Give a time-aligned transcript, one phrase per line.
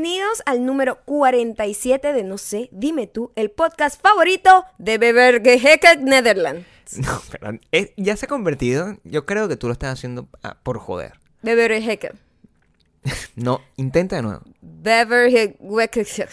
[0.00, 6.64] bienvenidos al número 47 de No sé, dime tú, el podcast favorito de Bevergeheke Netherlands.
[6.98, 10.56] No, pero eh, ya se ha convertido, yo creo que tú lo estás haciendo ah,
[10.62, 11.14] por joder.
[11.42, 12.12] Bevergeheke.
[13.34, 14.42] No, intenta de nuevo.
[14.60, 16.28] Bevergeheke.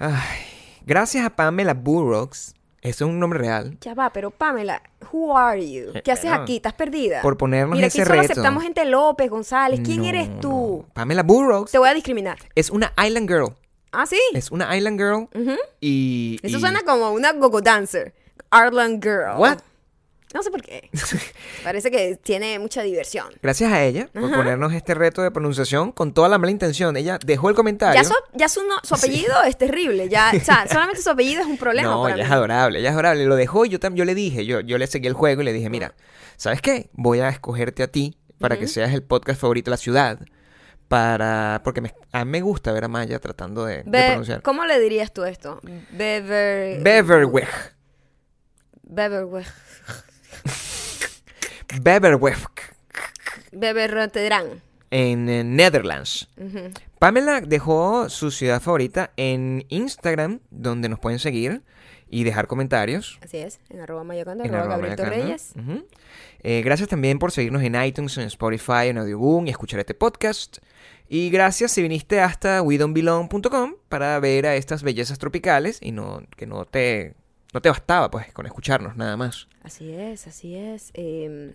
[0.00, 0.40] Ay,
[0.84, 5.60] gracias a Pamela Burroughs, eso es un nombre real, Ya va, pero Pamela, who are
[5.70, 5.92] you?
[5.92, 6.56] ¿Qué Eh, haces bueno, aquí?
[6.56, 7.20] ¿Estás perdida?
[7.22, 8.32] por ponernos Mira, ese aquí solo reto.
[8.32, 9.80] aceptamos gente López, González.
[9.84, 10.84] ¿Quién No, eres tú?
[10.86, 10.94] no.
[10.94, 12.38] Pamela Burroughs Te voy a discriminar.
[12.54, 13.54] es una island girl.
[13.92, 14.20] ¿Ah, sí?
[14.34, 15.56] Es una island girl Ujú.
[15.80, 16.38] y...
[16.42, 18.14] Eso y- suena como una gogo dancer.
[18.52, 19.36] Arlan Girl.
[19.38, 19.58] What?
[20.32, 20.88] No sé por qué.
[21.64, 23.26] Parece que tiene mucha diversión.
[23.42, 26.96] Gracias a ella por ponernos este reto de pronunciación con toda la mala intención.
[26.96, 28.00] Ella dejó el comentario.
[28.00, 30.08] Ya, su, ya su, no- su apellido es terrible.
[30.08, 32.28] Ya, o sea, solamente su apellido es un problema no, para ella mí.
[32.28, 33.24] es adorable, ella es adorable.
[33.24, 35.52] Lo dejó y yo, yo le dije, yo, yo le seguí el juego y le
[35.52, 35.94] dije, mira,
[36.36, 36.90] ¿sabes qué?
[36.92, 40.18] Voy a escogerte a ti para que seas el podcast favorito de la ciudad.
[40.86, 44.42] Para, porque me- a mí me gusta ver a Maya tratando de, pronunciar.
[44.42, 45.60] ¿Cómo le dirías tú esto?
[45.92, 46.82] Bever...
[46.82, 47.48] Beverweg.
[48.82, 49.46] Beverweg.
[51.78, 52.36] Beverweg.
[53.52, 54.62] Beberrotedrán.
[54.90, 56.28] En eh, Netherlands.
[56.98, 61.62] Pamela dejó su ciudad favorita en Instagram, donde nos pueden seguir
[62.08, 63.18] y dejar comentarios.
[63.22, 63.60] Así es.
[63.70, 65.36] En arroba mayocando, en arroba arroba Gabriel.
[65.56, 65.86] Ujú.
[66.42, 70.58] Eh, gracias también por seguirnos en iTunes, en Spotify, en Audioboom y escuchar este podcast.
[71.08, 76.46] Y gracias si viniste hasta wedonbelong.com para ver a estas bellezas tropicales y no que
[76.46, 77.14] no te
[77.52, 79.48] no te bastaba pues con escucharnos nada más.
[79.62, 80.90] Así es, así es.
[80.94, 81.54] Eh,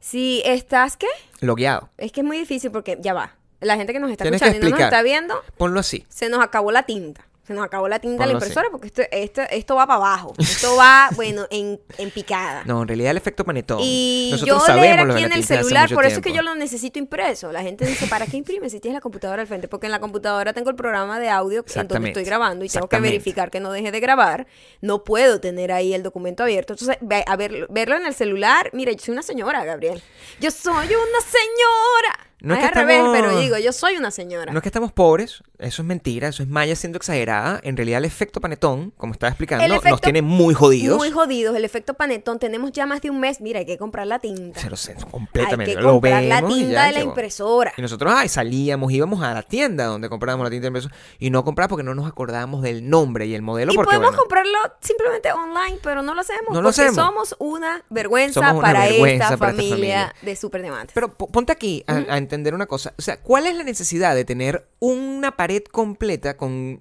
[0.00, 1.06] si estás, ¿qué?
[1.40, 1.88] Logueado.
[1.96, 3.34] Es que es muy difícil porque ya va.
[3.60, 6.04] La gente que nos está Tienes escuchando y no nos está viendo, Ponlo así.
[6.08, 7.26] se nos acabó la tinta.
[7.46, 8.46] Se nos acabó la tinta de la así.
[8.46, 10.32] impresora porque esto, esto, esto va para abajo.
[10.38, 12.62] Esto va, bueno, en, en picada.
[12.64, 13.80] No, en realidad el efecto panetón.
[13.82, 16.98] Y Nosotros yo leer aquí en el celular, por eso es que yo lo necesito
[16.98, 17.52] impreso.
[17.52, 19.68] La gente dice, ¿para qué imprimes si tienes la computadora al frente?
[19.68, 22.88] Porque en la computadora tengo el programa de audio en donde estoy grabando y tengo
[22.88, 24.46] que verificar que no deje de grabar.
[24.80, 26.72] No puedo tener ahí el documento abierto.
[26.72, 26.96] Entonces,
[27.26, 28.70] a ver, verlo en el celular.
[28.72, 30.02] Mira, yo soy una señora, Gabriel.
[30.40, 32.30] Yo soy una señora.
[32.40, 34.52] No es es que al revés, estamos- pero digo, yo soy una señora.
[34.52, 37.58] No es que estamos pobres, eso es mentira, eso es Maya siendo exagerada.
[37.62, 40.98] En realidad el efecto panetón, como estaba explicando, nos tiene muy jodidos.
[40.98, 42.38] Muy jodidos, el efecto panetón.
[42.38, 43.40] Tenemos ya más de un mes.
[43.40, 44.60] Mira, hay que comprar la tinta.
[44.60, 45.70] Se lo sé, completamente.
[45.72, 47.10] Hay que lo comprar la vemos tinta ya de la llegó.
[47.12, 47.72] impresora.
[47.78, 51.30] Y nosotros, ay, salíamos, íbamos a la tienda donde comprábamos la tinta de impresora y
[51.30, 53.72] no comprábamos porque no nos acordábamos del nombre y el modelo.
[53.72, 56.50] Y porque, podemos bueno, comprarlo simplemente online, pero no lo hacemos.
[56.52, 56.96] No lo porque hacemos.
[56.96, 59.76] somos una vergüenza, Somos una para, vergüenza esta para esta familia
[60.08, 60.14] familia.
[60.22, 60.92] de superdiamantes.
[60.94, 62.94] Pero po- ponte aquí a, a entender una cosa.
[62.98, 66.80] O sea, ¿cuál es la necesidad de tener una pared completa con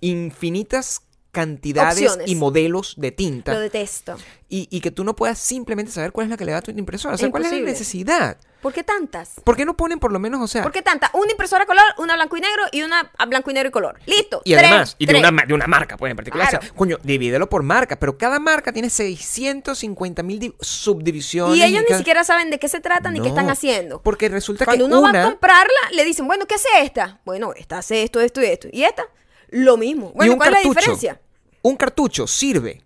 [0.00, 2.28] infinitas cantidades Opciones.
[2.28, 4.16] y modelos de tinta Lo detesto.
[4.48, 6.62] y, y que tú no puedas simplemente saber cuál es la que le da a
[6.62, 7.14] tu impresora?
[7.14, 8.38] O sea, ¿cuál es la necesidad?
[8.60, 9.34] ¿Por qué tantas?
[9.44, 11.10] ¿Por qué no ponen por lo menos, o sea, ¿Por qué tantas?
[11.14, 14.00] Una impresora color, una blanco y negro y una a blanco y negro y color.
[14.04, 14.42] Listo.
[14.44, 16.48] Y Tres, además, y de una, de una marca, pues en particular.
[16.48, 21.56] O sea, coño, divídelo por marca, pero cada marca tiene 650 mil subdivisiones.
[21.56, 24.02] Y ellos ni cada- siquiera saben de qué se trata ni qué No, están haciendo.
[24.02, 27.20] Porque resulta Cuando que uno va a comprarla, le dicen, bueno, ¿qué hace esta?
[27.24, 28.68] Bueno, esta hace esto, esto y esto.
[28.72, 29.04] ¿Y esta?
[29.50, 30.12] Lo mismo.
[30.14, 31.20] Bueno, ¿cuál es la diferencia?
[31.62, 32.82] Un cartucho sirve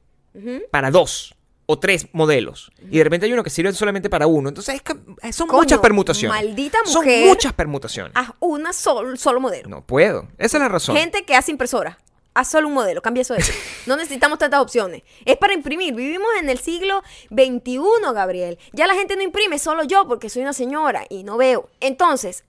[0.71, 1.35] para dos
[1.73, 2.71] o tres modelos.
[2.91, 4.49] Y de repente hay uno que sirve solamente para uno.
[4.49, 6.37] Entonces es que- son Coño, muchas permutaciones.
[6.43, 7.27] maldita Son mujer.
[7.27, 8.13] muchas permutaciones.
[8.15, 9.69] Haz una sol- solo modelo.
[9.69, 10.29] No puedo.
[10.39, 10.97] Esa es la razón.
[10.97, 11.99] Gente que hace impresora.
[12.35, 13.53] Haz solo un modelo, cambia eso de eso.
[13.87, 15.03] No necesitamos tantas opciones.
[15.27, 15.95] Es para imprimir.
[15.95, 17.81] Vivimos en el siglo XXI,
[18.15, 18.59] Gabriel.
[18.73, 21.69] Ya la gente no imprime, solo yo, porque soy una señora y no veo.
[21.81, 22.45] Entonces,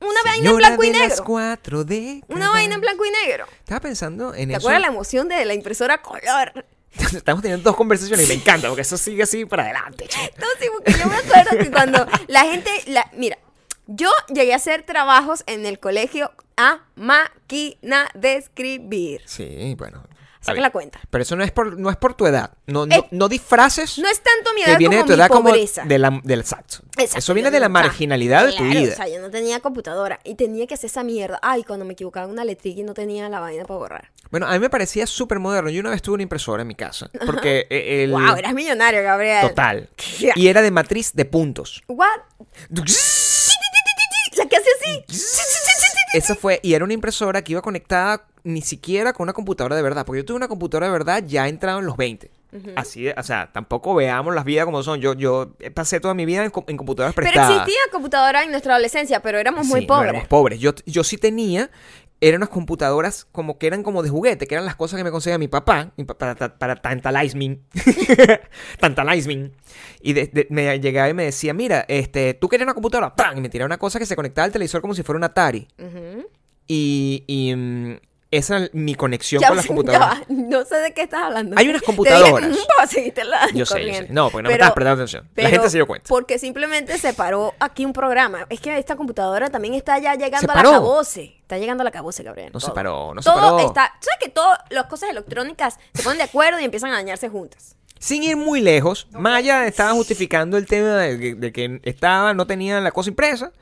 [0.00, 1.24] una vaina en blanco y negro.
[2.28, 3.46] Una vaina en blanco y negro.
[3.60, 4.58] Estaba pensando en ¿Te eso.
[4.58, 6.66] acuerdas la emoción de la impresora color?
[7.14, 10.06] Estamos teniendo dos conversaciones y me encanta porque eso sigue así para adelante.
[10.38, 13.38] No, sí, porque yo me acuerdo que cuando la gente, la, mira,
[13.86, 19.22] yo llegué a hacer trabajos en el colegio a máquina de escribir.
[19.26, 20.02] Sí, bueno.
[20.44, 21.00] Saca la cuenta.
[21.10, 22.50] Pero eso no es por, no es por tu edad.
[22.66, 25.12] No, no, Eh, no disfraces No es tanto mi que edad viene de como tu
[25.12, 25.84] mi edad como pobreza.
[25.84, 26.78] de la, del exacto.
[26.96, 28.92] Exacto, Eso viene de la marginalidad de tu vida.
[28.92, 31.38] O sea, yo no tenía computadora y tenía que hacer esa mierda.
[31.42, 34.10] Ay, cuando me equivocaba en una letrica y no tenía la vaina para borrar.
[34.30, 35.70] Bueno, a mí me parecía súper moderno.
[35.70, 37.08] Yo una vez tuve una impresora en mi casa.
[37.24, 38.10] Porque eh, el...
[38.12, 39.48] Wow, eras millonario, Gabriel.
[39.48, 39.88] Total.
[40.36, 41.82] Y era de matriz de puntos.
[41.88, 42.08] What?
[44.36, 45.04] La que hace así.
[46.14, 49.82] Esa fue, y era una impresora que iba conectada ni siquiera con una computadora de
[49.82, 50.04] verdad.
[50.06, 52.30] Porque yo tuve una computadora de verdad ya entrado en los 20.
[52.76, 55.00] Así, o sea, tampoco veamos las vidas como son.
[55.00, 57.50] Yo, yo pasé toda mi vida en, com- en computadoras Pero prestadas.
[57.50, 60.10] existía computadora en nuestra adolescencia, pero éramos muy Sí, no pobres.
[60.10, 60.60] éramos pobres.
[60.60, 61.68] Yo, yo sí tenía
[62.20, 65.10] eran unas computadoras como que eran como de juguete, que eran las cosas que me
[65.10, 67.58] conseguía mi papá mi pa- para, para tantalize me.
[68.80, 69.50] tantalize me.
[70.00, 73.38] Y de- de- me llegaba y me decía, mira, este, tú querías una computadora, ¡pam!
[73.38, 75.66] Y me tiraba una cosa que se conectaba al televisor como si fuera un Atari.
[76.66, 77.92] Y, mm,
[78.36, 80.20] esa era mi conexión Ya con las computadoras.
[80.20, 81.56] ya No sé de qué estás hablando.
[81.58, 82.48] Hay unas Te computadoras.
[82.50, 82.60] dije,
[83.22, 84.06] "Mm, la Yo sé, yo corriente".
[84.08, 84.12] sé.
[84.12, 85.28] No, porque no me Pero- estabas prestando atención.
[85.36, 86.08] La gente se dio cuenta.
[86.08, 88.46] Porque simplemente se paró aquí un programa.
[88.50, 91.36] Es que esta computadora también está ya llegando Se a la cabose.
[91.42, 92.50] Está llegando a la cabose, Gabriel.
[92.52, 93.58] No se paró, no se Todo paró.
[93.68, 93.92] está.
[94.00, 97.28] ¿Tú sabes que todas las cosas electrónicas se ponen de acuerdo y empiezan a dañarse
[97.28, 97.76] juntas?
[97.98, 102.46] Sin ir muy lejos, Maya estaba justificando el tema de, que- de que estaba, no
[102.46, 103.52] tenía la cosa impresa.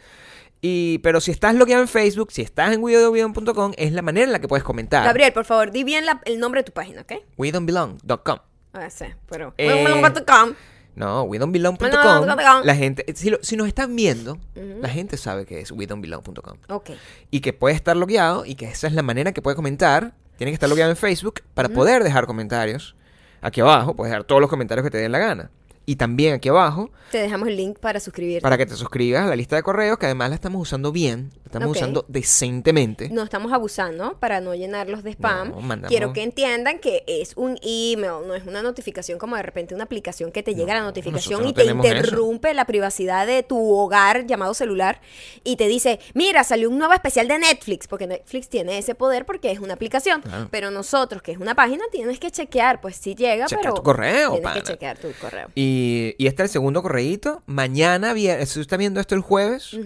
[0.64, 4.32] Y, pero si estás logueado en Facebook, si estás en widowbelong.com, es la manera en
[4.32, 5.04] la que puedes comentar.
[5.04, 7.14] Gabriel, por favor, di bien la- el nombre de tu página, ¿ok?
[7.36, 8.38] WeDon'tBelong.com.
[8.72, 9.52] Ah, sí, pero.
[9.58, 10.54] Eh, Welcome.com.
[10.94, 11.88] No, WeDon'tBelong.com.
[11.90, 12.64] WeDon'tBelong.com.
[12.64, 16.58] La gente, si, lo- si nos están viendo, la gente sabe que es WeDon'tBelong.com.
[16.68, 16.90] Ok.
[17.30, 20.14] Y que puede estar logueado y que esa es la manera que puede comentar.
[20.36, 22.94] Tiene que estar logueado en Facebook para poder dejar comentarios.
[23.40, 25.50] Aquí abajo puedes dejar todos los comentarios que te den la gana.
[25.84, 28.40] Y también aquí abajo Te dejamos el link para suscribirte.
[28.42, 31.30] para que te suscribas a la lista de correos, que además la estamos usando bien,
[31.34, 33.08] la estamos usando decentemente.
[33.10, 35.50] No estamos abusando para no llenarlos de spam.
[35.50, 39.42] No, mandamos- Quiero que entiendan que es un email, no es una notificación como de
[39.42, 41.72] repente una aplicación que te llega la notificación y no te eso.
[41.74, 45.00] interrumpe la privacidad de tu hogar llamado celular
[45.44, 49.26] y te dice, mira, salió un nuevo especial de Netflix, porque Netflix tiene ese poder
[49.26, 50.22] porque es una aplicación.
[50.22, 50.48] Claro.
[50.50, 54.30] Pero nosotros, que es una página, tienes que chequear, pues si llega, pero tu correo,
[54.32, 54.54] tienes pana.
[54.54, 55.48] que chequear tu correo.
[55.54, 55.71] Y,
[56.18, 57.42] y este es el segundo correíto.
[57.46, 59.76] Mañana viernes, si tú estás viendo esto el jueves,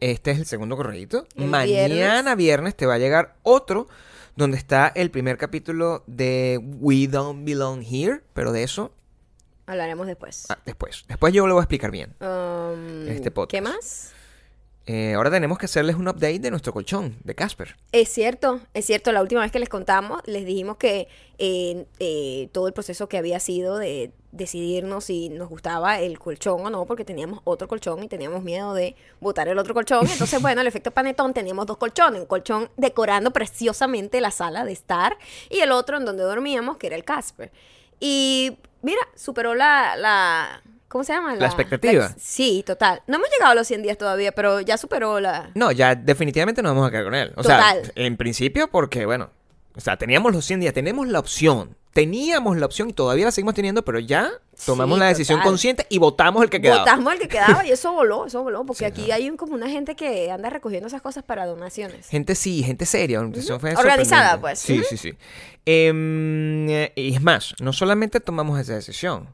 [0.00, 1.26] este es el segundo correíto.
[1.36, 2.76] El Mañana viernes.
[2.76, 3.88] te va a llegar otro
[4.36, 8.92] donde está el primer capítulo de We Don't Belong Here, pero de eso
[9.66, 10.46] Hablaremos después.
[10.48, 11.04] ah, después.
[11.08, 12.14] Después yo lo voy a explicar bien.
[12.20, 13.50] Um, este podcast.
[13.50, 14.12] ¿Qué más?
[14.86, 17.74] Eh, ahora tenemos que hacerles un update de nuestro colchón, de Casper.
[17.90, 19.10] Es cierto, es cierto.
[19.10, 21.08] La última vez que les contamos, les dijimos que
[21.38, 26.64] eh, eh, todo el proceso que había sido de decidirnos si nos gustaba el colchón
[26.64, 30.06] o no, porque teníamos otro colchón y teníamos miedo de botar el otro colchón.
[30.10, 32.20] Entonces, bueno, el efecto panetón, teníamos dos colchones.
[32.20, 35.16] Un colchón decorando preciosamente la sala de estar
[35.50, 37.50] y el otro en donde dormíamos, que era el Casper.
[38.00, 39.96] Y mira, superó la...
[39.96, 41.34] la ¿Cómo se llama?
[41.34, 42.14] La expectativa.
[42.16, 43.02] sí, total.
[43.06, 45.50] No hemos llegado a los 100 días todavía, pero ya superó la...
[45.54, 47.32] No, ya definitivamente nos vamos a quedar con él.
[47.36, 47.84] O Total.
[47.84, 49.30] sea, en principio porque, bueno,
[49.74, 51.76] o sea, teníamos los 100 días, tenemos la opción.
[51.96, 54.30] Teníamos la opción y todavía la seguimos teniendo, pero ya
[54.66, 55.50] tomamos Sí, la decisión total.
[55.50, 56.80] consciente y votamos el que quedaba.
[56.80, 59.54] Votamos el que quedaba y eso voló, eso voló, porque Sí, aquí hay un, como
[59.54, 62.06] una gente que anda recogiendo esas cosas para donaciones.
[62.08, 63.26] Gente sí, gente seria.
[63.58, 64.58] fue Organizada, pues.
[64.58, 65.14] Sí, sí, sí.
[65.64, 69.30] Em, eh, y es más, no solamente tomamos esa decisión,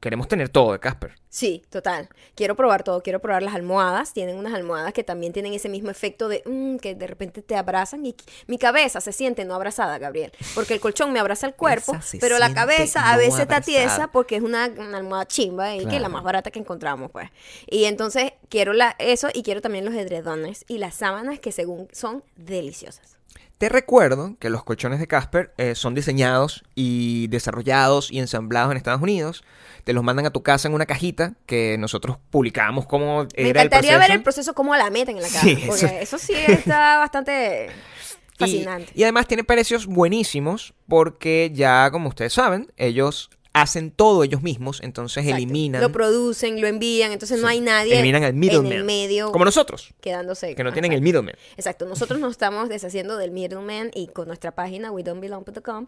[0.00, 1.14] queremos tener todo de Casper.
[1.28, 2.08] Sí, total.
[2.34, 4.12] Quiero probar todo, quiero probar las almohadas.
[4.12, 7.54] Tienen unas almohadas que también tienen ese mismo efecto de mm, que de repente te
[7.54, 8.16] abrazan y
[8.46, 10.32] mi cabeza se siente no abrazada, Gabriel.
[10.54, 13.56] Porque el colchón me abraza el cuerpo, pero la cabeza a veces abrazada.
[13.58, 17.10] atiesa porque es una, una almohada chimba y que es la más barata que encontramos,
[17.10, 17.30] pues.
[17.68, 21.88] Y entonces quiero la, eso y quiero también los edredones y las sábanas que según
[21.92, 23.19] son deliciosas.
[23.60, 28.78] Te recuerdo que los colchones de Casper eh, son diseñados y desarrollados y ensamblados en
[28.78, 29.44] Estados Unidos.
[29.84, 33.60] Te los mandan a tu casa en una cajita que nosotros publicamos cómo Me era
[33.60, 33.98] el encantaría proceso.
[33.98, 35.40] ver el proceso cómo la meten en la casa.
[35.42, 36.18] Sí, porque eso- eso...
[36.18, 38.92] sí está bastante Y- fascinante.
[38.94, 44.80] Y, además tiene precios buenísimos porque ya, como ustedes saben, ellos hacen todo ellos mismos,
[44.82, 45.36] entonces Exacto.
[45.42, 48.72] eliminan, Lo producen, lo envían, entonces no hay nadie eliminan al middleman.
[48.72, 50.54] el medio Como nosotros, quedándose.
[50.54, 51.34] que no tienen el middleman.
[51.56, 55.86] Exacto, nosotros nos estamos deshaciendo del middleman y con nuestra página wedon'tbelong.com,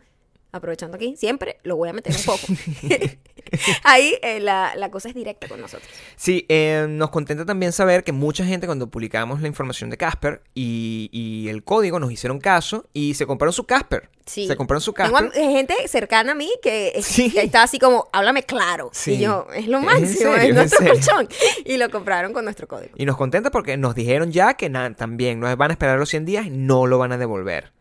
[0.52, 2.46] aprovechando aquí, siempre lo voy a meter un poco.
[3.84, 5.88] Ahí eh, la, la cosa es directa con nosotros.
[6.16, 10.42] Sí, eh, nos contenta también saber que mucha gente cuando publicamos la información de Casper
[10.54, 14.08] y, y el código nos hicieron caso y se compraron su Casper.
[14.24, 14.46] Sí.
[14.46, 15.32] Se compraron su Tengo Casper.
[15.34, 17.30] eh, gente cercana a mí que, Sí.
[17.30, 18.90] que está así como, háblame claro.
[18.92, 19.14] Sí.
[19.14, 21.28] Y yo, es lo ¿Es en máximo, es ¿Es en nuestro colchón.
[21.64, 22.94] Y lo compraron con nuestro código.
[22.96, 26.24] Y nos contenta porque nos dijeron ya que también nos van a esperar los 100
[26.24, 27.72] días y no lo van a devolver.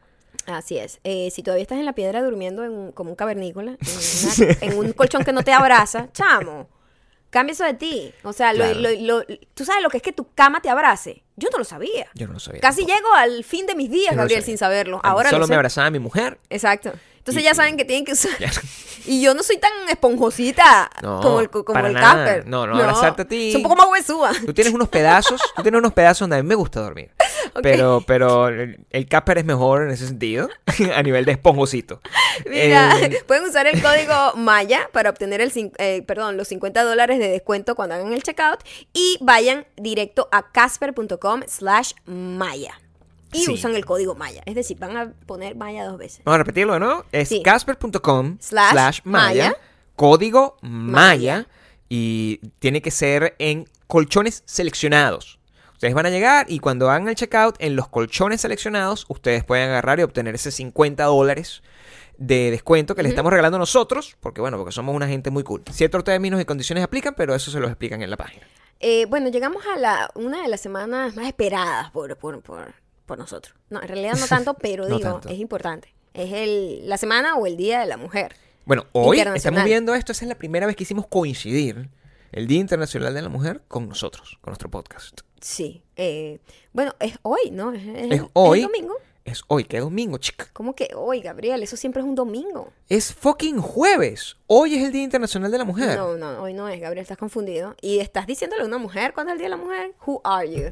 [0.58, 1.00] Así es.
[1.04, 3.78] Eh, si todavía estás en la piedra durmiendo en un- como un cavernícola, en,
[4.50, 6.68] una- en un colchón que no te abraza, chamo,
[7.30, 8.14] cambia eso de ti.
[8.24, 8.80] O sea, lo- Claro.
[8.80, 11.24] lo- lo- tú sabes lo que es que tu cama te abrace.
[11.38, 12.08] Yo no lo sabía.
[12.14, 12.62] Yo no lo sabía.
[12.62, 12.98] Casi tampoco.
[12.98, 14.46] llego al fin de mis días, Yo no lo Gabriel, sabía.
[14.46, 15.00] sin saberlo.
[15.04, 15.52] Ahora Solo lo sé.
[15.52, 16.38] me abrazaba mi mujer.
[16.50, 16.92] Exacto.
[17.22, 18.32] Entonces Y- ya saben que tienen que usar.
[18.40, 18.52] Ya.
[19.04, 22.14] Y yo no soy tan esponjosita No, como el, como el nada.
[22.18, 22.48] camper.
[22.48, 23.50] No, no, abrazarte a ti.
[23.50, 24.32] Es un poco más huesuda.
[24.46, 27.10] Tú tienes unos pedazos, tú tienes unos pedazos donde a mí me gusta dormir.
[27.64, 30.48] Pero, pero el, el Casper es mejor en ese sentido,
[30.96, 32.00] a nivel de esponjosito.
[32.48, 37.20] Mira, Eh, pueden usar el código Maya para obtener el, eh, perdón, los 50 dólares
[37.20, 38.60] de descuento cuando hagan el checkout
[38.94, 42.80] y vayan directo a casper.com slash Maya.
[43.34, 43.52] Y Sí.
[43.54, 44.42] usan el código Maya.
[44.46, 46.22] Es decir, van a poner Maya dos veces.
[46.26, 47.06] Vamos a repetirlo, ¿no?
[47.12, 47.42] Es Sí.
[47.44, 49.58] casper.com Slash slash maya, Maya.
[49.96, 51.48] código maya,
[51.90, 55.40] y tiene que ser en colchones seleccionados.
[55.74, 59.70] Ustedes van a llegar y cuando hagan el checkout en los colchones seleccionados, ustedes pueden
[59.70, 61.64] agarrar y obtener ese 50 dólares
[62.18, 65.64] de descuento que les estamos regalando nosotros, porque bueno, porque somos una gente muy cool.
[65.72, 68.46] Ciertos términos y condiciones aplican, pero eso se los explican en la página.
[68.80, 72.74] Eh, bueno, llegamos a la una de las semanas más esperadas por, por, por,
[73.12, 73.54] por nosotros.
[73.70, 75.28] No, en realidad no tanto, pero No digo, tanto.
[75.28, 75.94] es importante.
[76.14, 78.34] Es el, la semana o el Día de la Mujer.
[78.64, 81.90] Bueno, hoy estamos viendo esto, esa es la primera vez que hicimos coincidir
[82.32, 85.20] el Día Internacional de la Mujer con nosotros, con nuestro podcast.
[85.42, 85.84] Sí.
[85.98, 86.40] eh,
[86.72, 87.74] bueno, es hoy, ¿no?
[87.74, 88.60] Es, es- Es hoy.
[88.62, 88.96] el domingo.
[89.26, 90.48] Es hoy, que es domingo, chica.
[90.54, 91.62] ¿Cómo que hoy, Gabriel?
[91.62, 92.72] Eso siempre es un domingo.
[92.90, 94.38] Es fucking jueves.
[94.48, 95.96] Hoy es el Día Internacional de la Mujer.
[95.98, 97.76] No, no, hoy no es, Gabriel, estás confundido.
[97.82, 99.94] Y estás diciéndole a una mujer cuándo es el Día de la Mujer.
[100.08, 100.72] Who are you?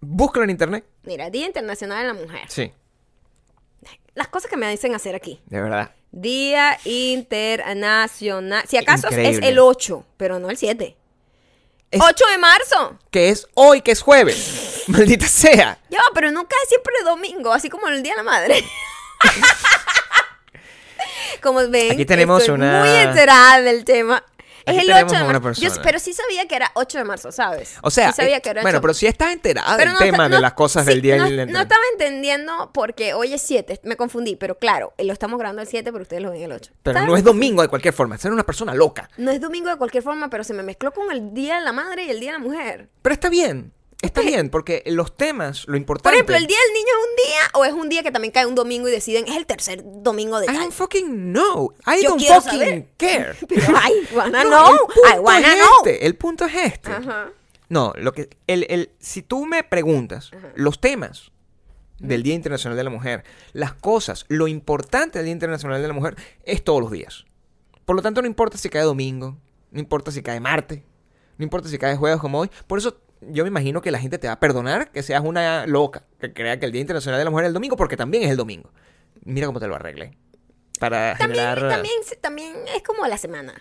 [0.00, 0.84] Búscalo en internet.
[1.04, 2.42] Mira, Día Internacional de la Mujer.
[2.48, 2.72] Sí,
[4.14, 5.40] Las cosas que me dicen hacer aquí.
[5.46, 5.90] de verdad.
[6.12, 8.64] Día Internacional.
[8.66, 10.96] Si acaso es el 8, pero no el 7.
[11.90, 12.98] Es- 8 de marzo.
[13.10, 14.84] Que es hoy, que es jueves.
[14.88, 15.78] Maldita sea.
[15.90, 18.64] Ya, pero nunca es siempre domingo, así como el Día de la Madre.
[21.42, 24.24] como ven, Aquí tenemos estoy una- muy enterada del tema.
[24.66, 25.60] Aquí es el tenemos 8 de marzo.
[25.62, 27.74] Yo- pero sí sabía que era 8 de marzo, ¿sabes?
[27.82, 28.82] O sea, Sí sabía eh, que era bueno, 8.
[28.82, 31.24] pero si estás enterada Pero del no tema de las cosas sí, del Día no,
[31.24, 35.62] del no estaba entendiendo porque hoy es 7, me confundí, pero claro, lo estamos grabando
[35.62, 36.72] el 7, pero ustedes lo ven el 8.
[36.82, 38.18] Pero no es domingo de cualquier forma.
[38.18, 39.08] Ser una persona loca.
[39.16, 41.72] No es domingo de cualquier forma, pero se me mezcló con el Día de la
[41.72, 42.88] Madre y el Día de la Mujer.
[43.02, 43.72] Pero está bien.
[44.02, 44.26] Está Ok.
[44.26, 46.10] bien, porque los temas, lo importante.
[46.10, 48.30] Por ejemplo, ¿el Día del Niño es un día o es un día que también
[48.30, 50.56] cae un domingo y deciden es el tercer domingo de I tal?
[50.58, 51.72] don't fucking know.
[51.86, 52.88] I Yo don't fucking saber.
[52.98, 53.34] care.
[53.48, 54.72] Pero I wanna No, know.
[54.72, 55.68] el punto I wanna es know.
[55.86, 56.90] este, El punto es este.
[56.92, 57.30] Ajá.
[57.68, 61.32] No, lo que el, el, si tú me preguntas los temas
[61.98, 63.24] del Día Internacional de la Mujer,
[63.54, 67.24] las cosas, lo importante del Día Internacional de la Mujer es todos los días.
[67.86, 69.38] Por lo tanto, no importa si cae domingo,
[69.70, 70.82] no importa si cae martes,
[71.38, 72.50] no importa si cae jueves como hoy.
[72.66, 75.66] Por eso yo me imagino que la gente te va a perdonar que seas una
[75.66, 78.22] loca que crea que el Día Internacional de la Mujer es el domingo porque también
[78.24, 78.70] es el domingo.
[79.24, 80.16] Mira cómo te lo arreglé.
[80.78, 81.68] Para También, generar...
[81.70, 83.54] también, también es como la semana.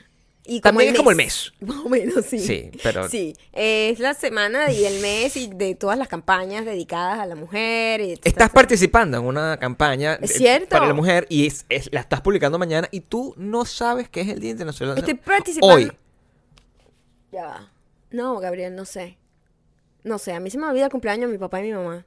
[0.47, 1.53] Y También es como el mes.
[1.61, 2.37] Más o menos, sí.
[2.37, 7.17] Sí, pero- Sí, es la semana y el mes y de todas las campañas dedicadas
[7.19, 7.99] a la mujer.
[8.01, 10.69] Y Estás participando en una campaña Es cierto.
[10.69, 14.21] para la mujer y es- es- la estás publicando mañana y tú no sabes que
[14.21, 14.93] es el Día Internacional.
[14.95, 15.25] de la Estoy Mujer.
[15.37, 15.73] participando.
[15.75, 15.91] Hoy.
[17.31, 17.71] Ya va.
[18.11, 19.17] No, Gabriel, no sé.
[20.05, 22.05] No sé, a mí se me olvida el cumpleaños de mi papá y mi mamá.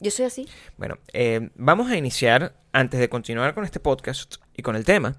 [0.00, 0.48] Yo soy así.
[0.76, 5.16] Bueno, eh, vamos a iniciar, antes de continuar con este podcast y con el tema,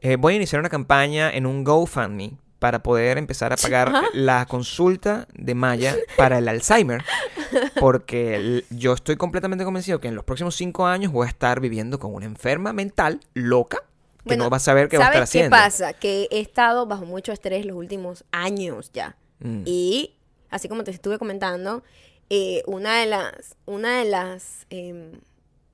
[0.00, 4.46] eh, voy a iniciar una campaña en un GoFundMe para poder empezar a pagar la
[4.46, 7.04] consulta de Maya para el Alzheimer.
[7.78, 11.98] Porque yo estoy completamente convencido que en los próximos cinco años voy a estar viviendo
[11.98, 13.78] con una enferma mental loca
[14.18, 15.56] que Bueno, no va a saber qué va a estar ¿Sabes qué haciendo.
[15.56, 15.92] pasa?
[15.92, 19.16] Que he estado bajo mucho estrés los últimos años ya.
[19.40, 19.62] Mm.
[19.64, 20.14] Y
[20.50, 21.82] así como te estuve comentando,
[22.30, 25.12] eh, una de las, una de las, em,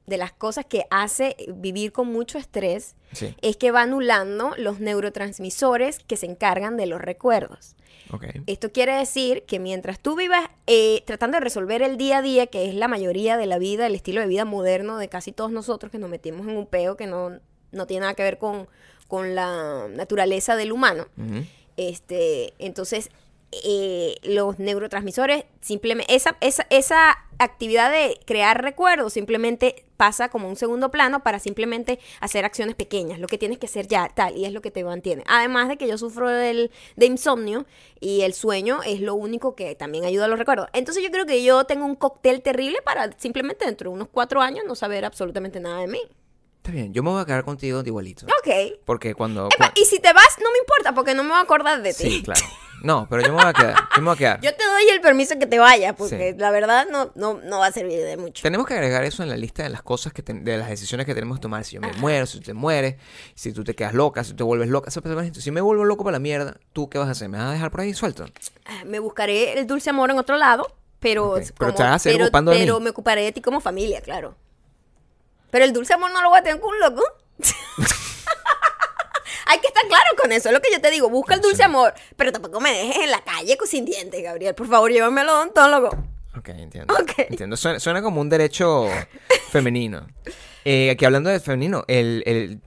[0.06, 4.80] de las cosas que hace vivir con mucho estrés Sí, es que va anulando los
[4.80, 7.74] neurotransmisores que se encargan de los recuerdos.
[8.46, 12.46] Esto quiere decir que mientras tú vivas eh, tratando de resolver el día a día,
[12.46, 15.50] que es la mayoría de la vida, el estilo de vida moderno de casi todos
[15.50, 17.40] nosotros que nos metimos en un peo que no,
[17.72, 18.68] no tiene nada que ver con,
[19.08, 21.08] con la naturaleza del humano,
[21.76, 23.10] este, entonces
[23.62, 30.56] eh, los neurotransmisores simplemente esa, esa, esa actividad de crear recuerdos simplemente pasa como un
[30.56, 34.44] segundo plano para simplemente hacer acciones pequeñas, lo que tienes que hacer ya tal y
[34.44, 35.23] es lo que te mantiene.
[35.26, 37.66] Además de que yo sufro del, de insomnio
[38.00, 40.68] y el sueño es lo único que también ayuda a los recuerdos.
[40.73, 44.40] Entonces yo creo que yo tengo un cóctel terrible para simplemente dentro de unos cuatro
[44.40, 46.00] años no saber absolutamente nada de mí.
[46.56, 48.25] Está bien, yo me voy a quedar contigo de igualito.
[48.25, 48.78] Ok.
[48.87, 49.49] Porque cuando...
[49.54, 51.92] Epa, y si te vas, no me importa porque no me voy a acordar de
[51.92, 52.11] ti.
[52.11, 52.40] Sí, claro.
[52.84, 53.74] No, pero yo me voy a quedar.
[53.96, 54.40] Yo me voy a quedar.
[54.42, 56.38] Yo te doy el permiso que te vayas, porque Sí.
[56.38, 58.42] la verdad no, no, no va a servir de mucho.
[58.42, 61.06] Tenemos que agregar eso en la lista de las cosas que ten- de las decisiones
[61.06, 61.64] que tenemos que tomar.
[61.64, 61.98] Si yo me Ajá.
[61.98, 62.96] muero, si tú te mueres,
[63.34, 64.90] si tú te quedas loca, si tú te vuelves loca.
[64.90, 67.30] Si me vuelvo loco para la mierda, ¿tú qué vas a hacer?
[67.30, 68.26] ¿Me vas a dejar por ahí suelto?
[68.66, 70.66] Ah, Me buscaré el dulce amor en otro lado,
[71.00, 72.84] pero, pero te vas a pero, ocupando de pero mí.
[72.84, 74.36] me ocuparé de ti como familia, claro.
[75.50, 77.02] Pero el dulce amor no lo voy a tener con un loco.
[79.46, 81.56] Hay que estar claro con eso, es lo que yo te digo, busca el dulce
[81.58, 81.62] Sí.
[81.62, 84.54] amor, pero tampoco me dejes en la calle sin dientes, Gabriel.
[84.54, 85.88] Por favor, llévame al odontólogo.
[86.36, 86.92] Ok, entiendo.
[86.94, 87.12] Ok.
[87.30, 87.56] Entiendo.
[87.56, 88.88] Suena, suena como un derecho
[89.50, 90.06] femenino.
[90.64, 92.60] Eh, aquí hablando de femenino, el, el-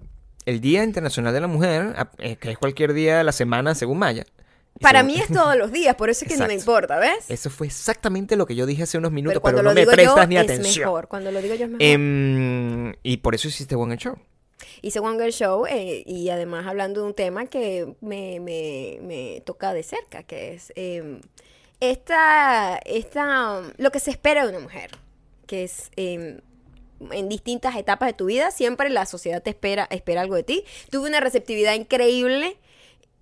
[0.46, 3.98] el Día Internacional de la Mujer, eh, que es cualquier día de la semana según
[4.00, 4.24] Maya,
[4.80, 6.72] Para mí es todos los días, por eso es que ni me Exacto.
[6.72, 7.26] importa, ¿ves?
[7.30, 9.76] Eso fue exactamente lo que yo dije hace unos minutos, pero pero, cuando no lo
[9.88, 10.86] me prestas yo ni es atención.
[10.86, 11.08] mejor.
[11.10, 11.82] Cuando lo digo yo es mejor.
[11.86, 14.18] Em, y por eso hiciste One Show.
[14.82, 19.42] Hice One Girl Show eh, y además hablando de un tema que me, me, me
[19.46, 21.20] toca de cerca, que es eh,
[21.80, 24.92] esta, esta, lo que se espera de una mujer,
[25.46, 26.40] que es eh,
[27.12, 30.64] en distintas etapas de tu vida, siempre la sociedad te espera, espera algo de ti.
[30.90, 32.58] Tuve una receptividad increíble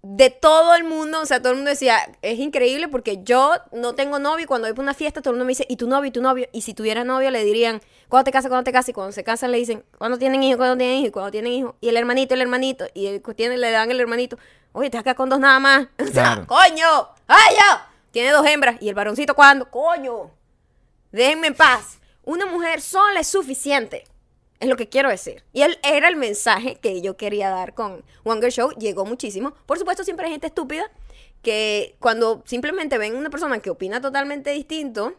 [0.07, 3.95] de todo el mundo, o sea, todo el mundo decía, es increíble porque yo no
[3.95, 5.87] tengo novio y cuando voy para una fiesta todo el mundo me dice, ¿y tu
[5.87, 6.09] novio?
[6.09, 6.47] ¿y tu novio?
[6.51, 8.49] Y si tuviera novio le dirían, ¿cuándo te casas?
[8.49, 8.89] ¿cuándo te casas?
[8.89, 10.57] Y cuando se casan le dicen, ¿cuándo tienen hijos?
[10.57, 11.07] ¿cuándo tienen hijos?
[11.09, 11.73] ¿Y cuándo tienen hijos?
[11.81, 14.37] Y el hermanito, el hermanito, y el tiene, le dan el hermanito,
[14.73, 15.87] oye, te a quedar con dos nada más.
[15.99, 16.45] O sea, Claro.
[16.45, 17.89] coño, ¡ay, ya!
[18.11, 18.77] Tiene dos hembras.
[18.81, 19.71] ¿Y el varoncito cuándo?
[19.71, 20.29] Coño,
[21.11, 21.97] déjenme en paz.
[22.23, 24.05] Una mujer sola es suficiente.
[24.59, 25.43] Es lo que quiero decir.
[25.53, 28.71] Y él era el mensaje que yo quería dar con One Show.
[28.79, 29.53] Llegó muchísimo.
[29.65, 30.89] Por supuesto, siempre hay gente estúpida
[31.41, 35.13] que cuando simplemente ven una persona que opina totalmente distinto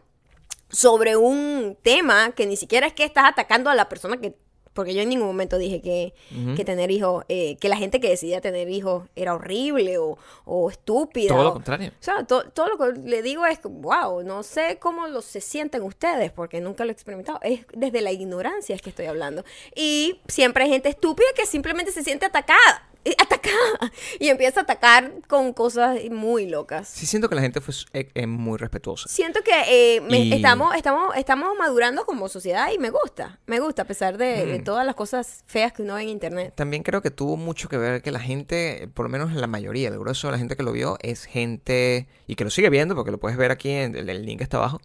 [0.69, 4.35] sobre un tema que ni siquiera es que estás atacando a la persona que...
[4.77, 6.13] Porque yo en ningún momento dije que,
[6.55, 10.69] que tener hijos, eh, que la gente que decidía tener hijos era horrible o, o
[10.69, 11.29] estúpida.
[11.33, 11.89] Todo lo contrario.
[11.99, 15.41] o sea, to- todo lo que le digo es, wow, no sé cómo lo, se
[15.41, 17.39] sienten ustedes, porque nunca lo he experimentado.
[17.41, 19.43] Es desde la ignorancia es que estoy hablando.
[19.75, 24.63] Y siempre hay gente estúpida que simplemente se siente atacada, eh, atacada, y empieza a
[24.63, 26.87] atacar con cosas muy locas.
[26.89, 29.07] Sí siento que la gente fue eh, eh, muy respetuosa.
[29.09, 29.51] Siento que
[29.97, 33.85] eh, me- Y- estamos, estamos, estamos madurando como sociedad y me gusta, me gusta, a
[33.85, 34.63] pesar de, de Mm.
[34.63, 36.53] todas las cosas feas que uno ve en internet.
[36.55, 39.89] También creo que tuvo mucho que ver que la gente, por lo menos la mayoría,
[39.89, 42.95] el grueso de la gente que lo vio, es gente, y que lo sigue viendo,
[42.95, 44.79] porque lo puedes ver aquí, en el, el link está abajo,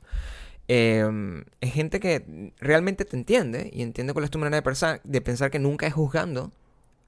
[0.68, 1.04] eh,
[1.60, 5.20] es gente que realmente te entiende y entiende cuál es tu manera de pensar, de
[5.20, 6.52] pensar que nunca es juzgando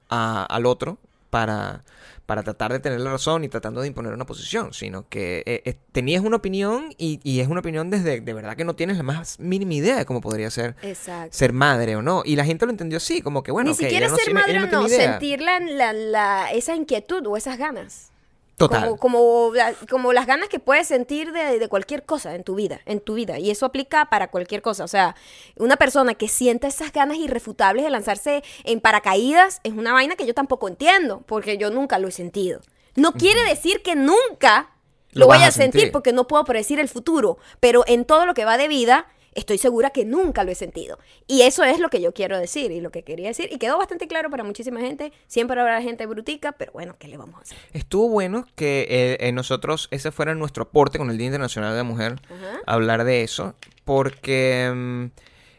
[0.09, 0.99] a- al otro
[1.31, 1.83] para,
[2.27, 5.63] para tratar de tener la razón y tratando de imponer una posición, sino que eh,
[5.65, 8.97] eh, tenías una opinión y, y es una opinión desde de verdad que no tienes
[8.97, 11.37] la más mínima idea de cómo podría ser Exacto.
[11.37, 12.23] ser madre o no.
[12.25, 14.59] Y la gente lo entendió así, como que bueno, Ni ok, siquiera no ser madre
[14.59, 18.13] o no no, sentir la, la- la- esa inquietud o esas ganas.
[18.57, 18.85] Total.
[18.85, 22.55] Como, como, la- como las ganas que puedes sentir de, de cualquier cosa en tu
[22.55, 23.39] vida, en tu vida.
[23.41, 24.85] Y eso aplica para cualquier cosa.
[24.85, 25.17] O sea,
[25.57, 30.25] una persona que sienta esas ganas irrefutables de lanzarse en paracaídas es una vaina que
[30.27, 32.61] yo tampoco entiendo, porque yo nunca lo he sentido.
[32.95, 34.71] No quiere decir que nunca
[35.11, 35.93] Lo voy a a sentir, sentir.
[35.93, 37.39] porque no puedo predecir el futuro.
[37.59, 40.99] Pero en todo lo que va de vida, estoy segura que nunca lo he sentido.
[41.27, 43.49] Y eso es lo que yo quiero decir y lo que quería decir.
[43.53, 45.13] Y quedó bastante claro para muchísima gente.
[45.27, 47.59] Siempre habrá gente brutica, pero bueno, ¿qué le vamos a hacer?
[47.73, 51.77] Estuvo bueno que eh, eh, nosotros, ese fuera nuestro aporte con el Día Internacional de
[51.79, 52.61] la Mujer, Ajá.
[52.67, 55.05] hablar de eso, porque mm,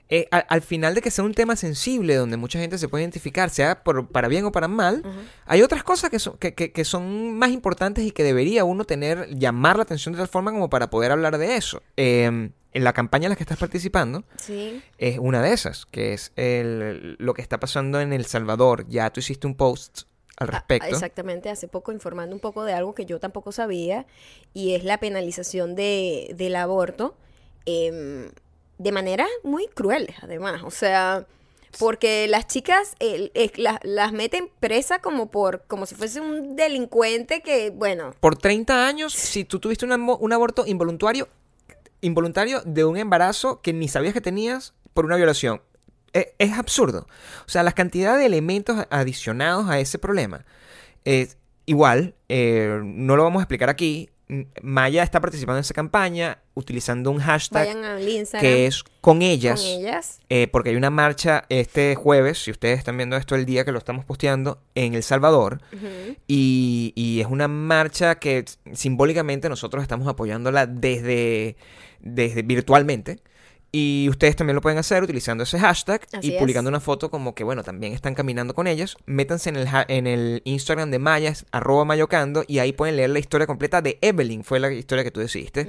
[0.10, 3.04] eh, al, al final de que sea un tema sensible donde mucha gente se puede
[3.04, 5.04] identificar, sea por, para bien o para mal,
[5.46, 8.86] hay otras cosas que son, que, que- que son más importantes y que debería uno
[8.86, 11.82] tener, llamar la atención de tal forma como para poder hablar de eso.
[11.98, 14.84] Eh, en la campaña en la que estás participando, Sí.
[14.98, 18.86] es una de esas, que es el, lo que está pasando en El Salvador.
[18.90, 20.02] Ya tú hiciste un post
[20.38, 20.88] al Ah, respecto.
[20.90, 24.06] Exactamente, hace poco informando un poco de algo que yo tampoco sabía
[24.54, 27.16] y es la penalización de, del aborto
[27.66, 28.30] em,
[28.78, 30.62] de manera muy cruel, además.
[30.64, 31.26] O sea,
[31.80, 36.58] porque las chicas eh, eh, las, las meten presa como por como si fuese un
[36.58, 41.30] delincuente que, bueno, Por 30 años, si tú tuviste un aborto involuntario,
[42.06, 45.62] involuntario de un embarazo que ni sabías que tenías por una violación.
[46.14, 47.08] E- Es, absurdo.
[47.46, 50.46] O sea, la cantidad de elementos adicionados a ese problema.
[51.04, 54.10] Es igual, eh, no lo vamos a explicar aquí.
[54.62, 57.68] Maya está participando en esa campaña utilizando un hashtag
[58.40, 59.62] que es con ellas.
[59.62, 60.20] con ellas.
[60.30, 63.72] Eh, porque hay una marcha este jueves, si ustedes están viendo esto el día que
[63.72, 65.62] lo estamos posteando, en El Salvador.
[66.28, 71.56] Y, y es una marcha que simbólicamente nosotros estamos apoyándola desde,
[72.00, 73.20] desde virtualmente.
[73.76, 76.40] Y ustedes también lo pueden hacer utilizando ese hashtag Así y es.
[76.40, 78.96] publicando una foto como que, bueno, también están caminando con ellas.
[79.06, 82.96] Métanse en el, ha- en el Instagram de Maya, es arroba mayocando, y ahí pueden
[82.96, 85.68] leer la historia completa de Evelyn, fue la historia que tú decidiste.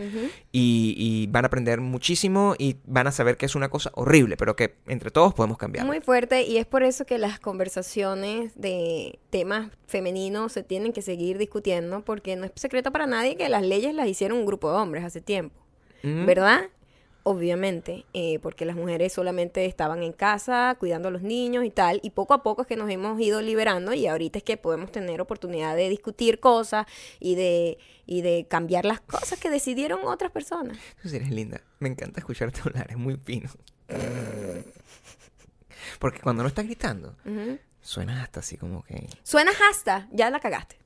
[0.52, 4.36] Y, y van a aprender muchísimo y van a saber que es una cosa horrible,
[4.36, 5.84] pero que entre todos podemos cambiar.
[5.86, 11.02] Muy fuerte y es por eso que las conversaciones de temas femeninos se tienen que
[11.02, 14.70] seguir discutiendo porque no es secreto para nadie que las leyes las hicieron un grupo
[14.70, 15.54] de hombres hace tiempo,
[16.02, 16.62] ¿verdad?
[17.28, 21.98] Obviamente, eh, porque las mujeres solamente estaban en casa cuidando a los niños y tal,
[22.04, 24.92] y poco a poco es que nos hemos ido liberando y ahorita es que podemos
[24.92, 26.86] tener oportunidad de discutir cosas
[27.18, 30.78] y de, y de cambiar las cosas que decidieron otras personas.
[31.02, 31.60] Tú eres linda.
[31.80, 33.50] Me encanta escucharte hablar, es muy fino.
[35.98, 37.58] Porque cuando no estás gritando, Ujú.
[37.80, 39.08] suena hasta así como que...
[39.24, 40.76] Suena hasta, ya la cagaste.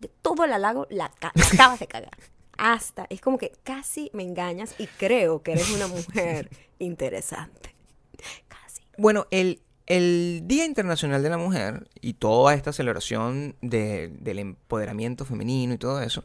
[0.00, 2.16] de todo el halago la, la acabas de cagar.
[2.58, 7.74] Hasta, es como que casi me engañas y creo que eres una mujer interesante.
[8.48, 8.82] Casi.
[8.96, 15.24] Bueno, el, el Día Internacional de la Mujer y toda esta celebración de- del empoderamiento
[15.24, 16.24] femenino y todo eso,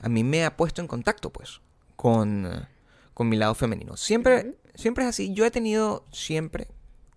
[0.00, 1.60] a mí me ha puesto en contacto, pues,
[1.96, 2.48] con,
[3.12, 3.96] con mi lado femenino.
[3.96, 5.34] Siempre, siempre es así.
[5.34, 6.68] Yo he tenido siempre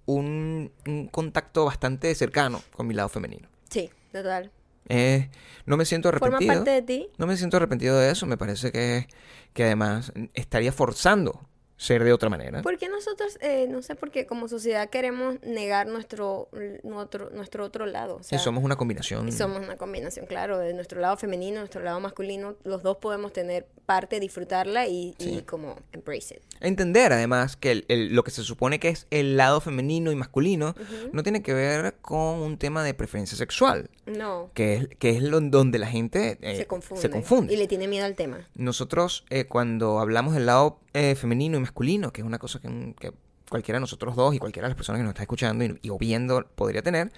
[0.07, 3.47] un, un contacto bastante cercano con mi lado femenino.
[3.69, 4.51] Sí, total.
[4.89, 5.29] Eh,
[5.65, 6.53] no me siento Forma arrepentido.
[6.53, 7.07] parte de ti.
[7.17, 8.25] No me siento arrepentido de eso.
[8.25, 9.07] Me parece que,
[9.53, 12.61] que además estaría forzando ser de otra manera.
[12.61, 16.47] Porque nosotros, eh, no sé por qué, como sociedad queremos negar nuestro,
[16.83, 18.17] nuestro, nuestro otro lado.
[18.17, 19.27] O sea, somos una combinación.
[19.27, 22.55] y somos una combinación, claro, de nuestro lado femenino, nuestro lado masculino.
[22.63, 26.41] Los dos podemos tener parte, disfrutarla y, y como embrace it.
[26.61, 30.15] Entender además que el- el- lo que se supone que es el lado femenino y
[30.15, 30.75] masculino
[31.11, 35.21] no tiene que ver con un tema de preferencia sexual, No, que es, que es
[35.21, 37.01] lo- donde la gente eh, se confunde.
[37.01, 37.53] se confunde.
[37.53, 38.47] Y le tiene miedo al tema.
[38.55, 42.95] Nosotros eh, cuando hablamos del lado eh, femenino y masculino, que es una cosa que,
[42.97, 43.11] que
[43.49, 45.89] cualquiera de nosotros dos y cualquiera de las personas que nos está escuchando y, y
[45.89, 47.11] o viendo podría tener,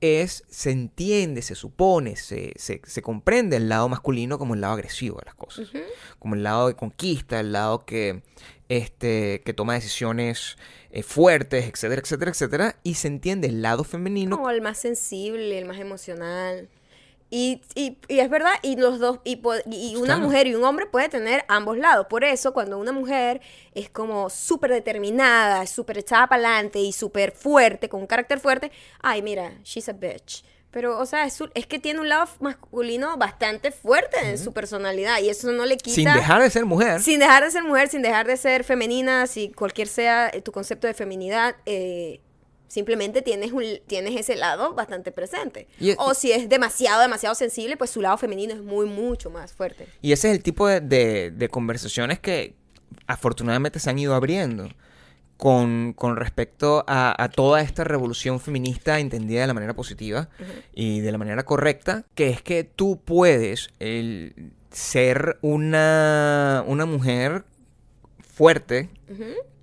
[0.00, 4.74] es, se entiende, se supone, se, se, se comprende el lado masculino como el lado
[4.74, 5.70] agresivo de las cosas,
[6.18, 8.22] como el lado de conquista, el lado que,
[8.68, 10.56] este, que toma decisiones
[10.90, 15.56] eh, fuertes, etcétera, etcétera, etcétera, y se entiende el lado femenino Como el más sensible,
[15.58, 16.68] el más emocional.
[17.34, 19.40] Y, y, y es verdad, y los dos, y,
[19.70, 20.20] y una Claro.
[20.20, 22.06] mujer y un hombre puede tener ambos lados.
[22.10, 23.40] Por eso, cuando una mujer
[23.74, 28.70] es como súper determinada, súper echada para adelante y súper fuerte, con un carácter fuerte,
[29.00, 30.44] ay, mira, she's a bitch.
[30.70, 35.18] Pero, o sea, es, es que tiene un lado masculino bastante fuerte en su personalidad
[35.20, 35.94] y eso no le quita.
[35.94, 37.00] sin dejar de ser mujer.
[37.00, 40.86] Sin dejar de ser mujer, sin dejar de ser femenina, si cualquier sea tu concepto
[40.86, 42.20] de feminidad, eh,
[42.72, 45.68] simplemente tienes, un, tienes ese lado bastante presente.
[45.78, 49.52] Y o si es demasiado, demasiado sensible, pues su lado femenino es muy, mucho más
[49.52, 49.86] fuerte.
[50.00, 52.54] Y ese es el tipo de, de- de conversaciones que
[53.06, 54.70] afortunadamente se han ido abriendo
[55.36, 60.30] con, con respecto a, a toda esta revolución feminista entendida de la manera positiva
[60.72, 67.44] y de la manera correcta, que es que tú puedes el, ser una, una mujer
[68.20, 68.88] fuerte,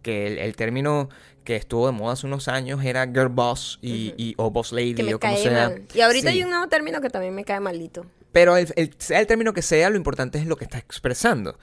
[0.03, 1.09] que el, el término
[1.49, 4.93] que estuvo de moda hace unos años era girl boss y, y- o boss lady
[4.93, 5.69] Que me o como cae sea.
[5.69, 5.81] mal.
[5.95, 6.35] Y ahorita Sí.
[6.37, 8.05] hay un nuevo término que también me cae malito.
[8.31, 11.57] Pero el, el- sea el término que sea, lo importante es lo que estás expresando.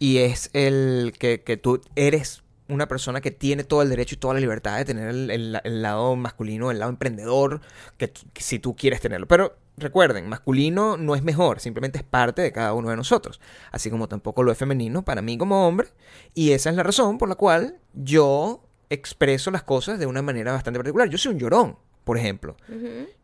[0.00, 4.18] Y es el que, que tú eres una persona que tiene todo el derecho y
[4.18, 7.60] toda la libertad de tener el, el- el lado masculino, el lado emprendedor,
[7.96, 9.28] que, que si tú quieres tenerlo.
[9.28, 13.40] Pero recuerden, masculino no es mejor, simplemente es parte de cada uno de nosotros.
[13.70, 15.86] Así como tampoco lo es femenino para mí como hombre.
[16.34, 20.52] Y esa es la razón por la cual yo expreso las cosas de una manera
[20.52, 21.08] bastante particular.
[21.08, 22.56] Yo soy un llorón, por ejemplo.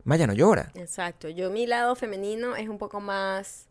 [0.03, 0.71] Maya no llora.
[0.75, 1.27] Exacto.
[1.29, 3.67] Yo mi lado femenino es un poco más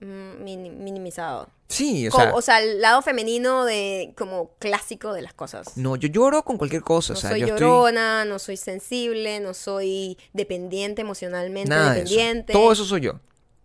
[0.00, 1.48] mm, mini- minimizado.
[1.68, 2.34] Sí, o sea...
[2.34, 5.76] o sea, el lado femenino de como clásico de las cosas.
[5.76, 7.14] No, yo lloro con cualquier cosa.
[7.14, 11.94] No o sea, soy yo estoy- llorona, no soy sensible, no soy dependiente emocionalmente, Nada
[11.94, 12.10] de eso.
[12.10, 12.52] dependiente.
[12.52, 13.20] Todo eso soy yo.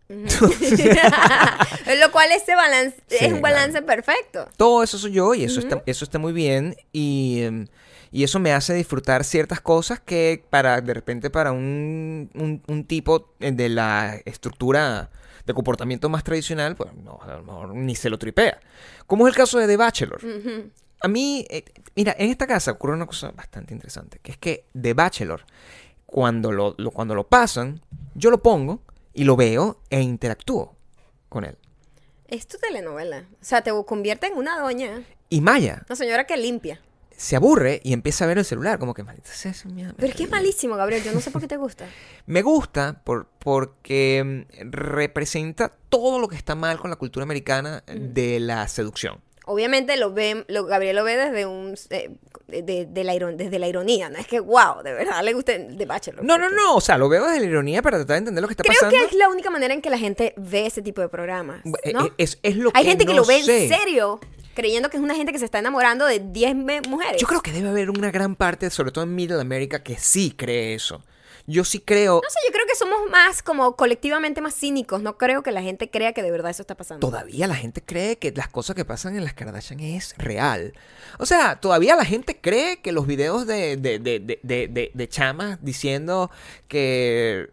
[2.02, 4.48] Lo cual ese balance Sí, es un balance perfecto.
[4.58, 6.76] Todo eso soy yo y eso, está, eso está muy bien.
[6.94, 7.68] Y, em,
[8.12, 12.86] y eso me hace disfrutar ciertas cosas que para de repente para un, un- un
[12.86, 15.10] tipo eh, de la estructura
[15.46, 18.60] de comportamiento más tradicional, pues no, a lo mejor ni se lo tripea.
[19.08, 20.22] Como es el caso de The Bachelor.
[21.02, 21.64] A mí, eh,
[21.96, 25.46] mira, en esta casa ocurre una cosa bastante interesante, que es que The Bachelor,
[26.06, 27.82] cuando lo, lo- cuando lo pasan,
[28.16, 28.82] yo lo pongo
[29.18, 30.76] y lo veo e interactúo
[31.28, 31.58] con él.
[32.28, 33.26] Es tu telenovela.
[33.42, 36.80] O sea, te convierte en una doña, Y Maya una señora que limpia.
[37.16, 39.96] se aburre y empieza a ver el celular, como que maldita sea esa mierda.
[39.98, 41.04] Pero es que es malísimo, Gabriel.
[41.04, 41.88] Yo no sé por qué te gusta.
[42.28, 47.84] Me gusta por, porque mm, representa todo lo que está mal con la cultura americana
[47.88, 49.20] de la seducción.
[49.48, 52.10] Obviamente lo ve, lo, Gabriel lo ve desde un eh,
[52.48, 54.10] de, de la iron- desde la ironía.
[54.10, 56.24] No es que, wow, de verdad le guste The Bachelor.
[56.24, 58.42] No, no, porque- no, o sea, lo veo desde la ironía para tratar de entender
[58.42, 58.96] lo que está Creo pasando.
[58.98, 61.62] que es la única manera en que la gente ve ese tipo de programas.
[61.84, 62.06] Eh, ¿no?
[62.06, 63.64] eh, Es, es lo Hay que gente que lo ve sé.
[63.64, 64.20] en serio,
[64.54, 67.22] creyendo que es una gente que se está enamorando de 10 me- mujeres.
[67.22, 70.32] Yo creo que debe haber una gran parte, sobre todo en Middle America, que sí
[70.32, 71.04] cree eso.
[71.50, 75.02] Yo sí creo, No sé, yo creo que somos más como colectivamente más cínicos.
[75.02, 77.08] No creo que la gente crea que de verdad eso está pasando.
[77.08, 80.74] todavía la gente cree que las cosas que pasan en las Kardashian es real.
[81.20, 85.58] O sea, todavía la gente cree que los videos de, de, de, de, de, chamas
[85.62, 86.30] diciendo
[86.68, 87.50] que,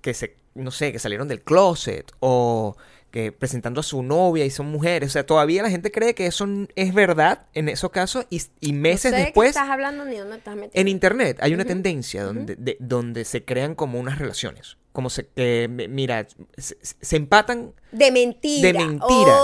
[0.00, 2.76] que se, no sé, que salieron del closet o
[3.10, 5.10] que presentando a su novia y son mujeres.
[5.10, 8.72] O sea, todavía la gente cree que eso es verdad en esos casos y, y
[8.72, 10.78] No meses de después estás hablando ni dónde estás metiendo.
[10.78, 14.76] en internet hay una tendencia donde, de- donde se crean como unas relaciones.
[14.92, 18.66] como se, que, mi- mira, se, se empatan De mentira.
[18.72, 19.36] De mentira.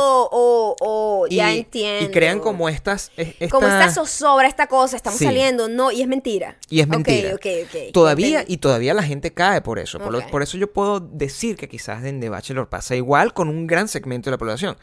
[0.80, 2.04] Oh, oh, oh, y, ya entiendo.
[2.08, 3.12] y crean como estas...
[3.16, 5.24] es- Como esta esta- zozobra, esta cosa, estamos Sí.
[5.24, 6.56] saliendo, no, y es mentira.
[6.68, 7.34] Y es mentira.
[7.34, 7.92] ok, ok.
[7.92, 8.54] Todavía, Entendí.
[8.54, 9.98] y todavía la gente cae por eso.
[9.98, 10.30] Por, lo- Ok.
[10.30, 13.88] por eso yo puedo decir que quizás en The Bachelor pasa igual con un gran
[13.88, 14.76] segmento de la población.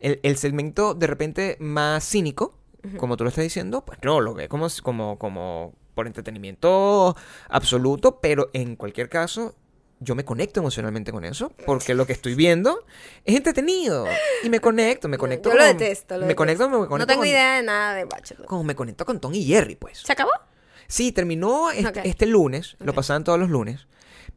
[0.00, 2.54] El, el segmento de repente más cínico,
[2.98, 7.14] como tú lo estás diciendo, pues no, lo ve como, como, como por entretenimiento
[7.48, 9.54] absoluto, pero en cualquier caso...
[10.02, 12.84] Yo me conecto emocionalmente con eso, porque lo que estoy viendo
[13.24, 14.06] es entretenido.
[14.42, 16.18] Y me conecto, me conecto Yo lo con- detesto.
[16.18, 18.46] Lo me conecto, me conecto No tengo con- idea de nada de Bachelor.
[18.46, 19.98] Como me conecto con Tom y Jerry, pues.
[20.00, 20.30] ¿Se acabó?
[20.88, 23.86] Sí, terminó este, este lunes, lo pasaban todos los lunes,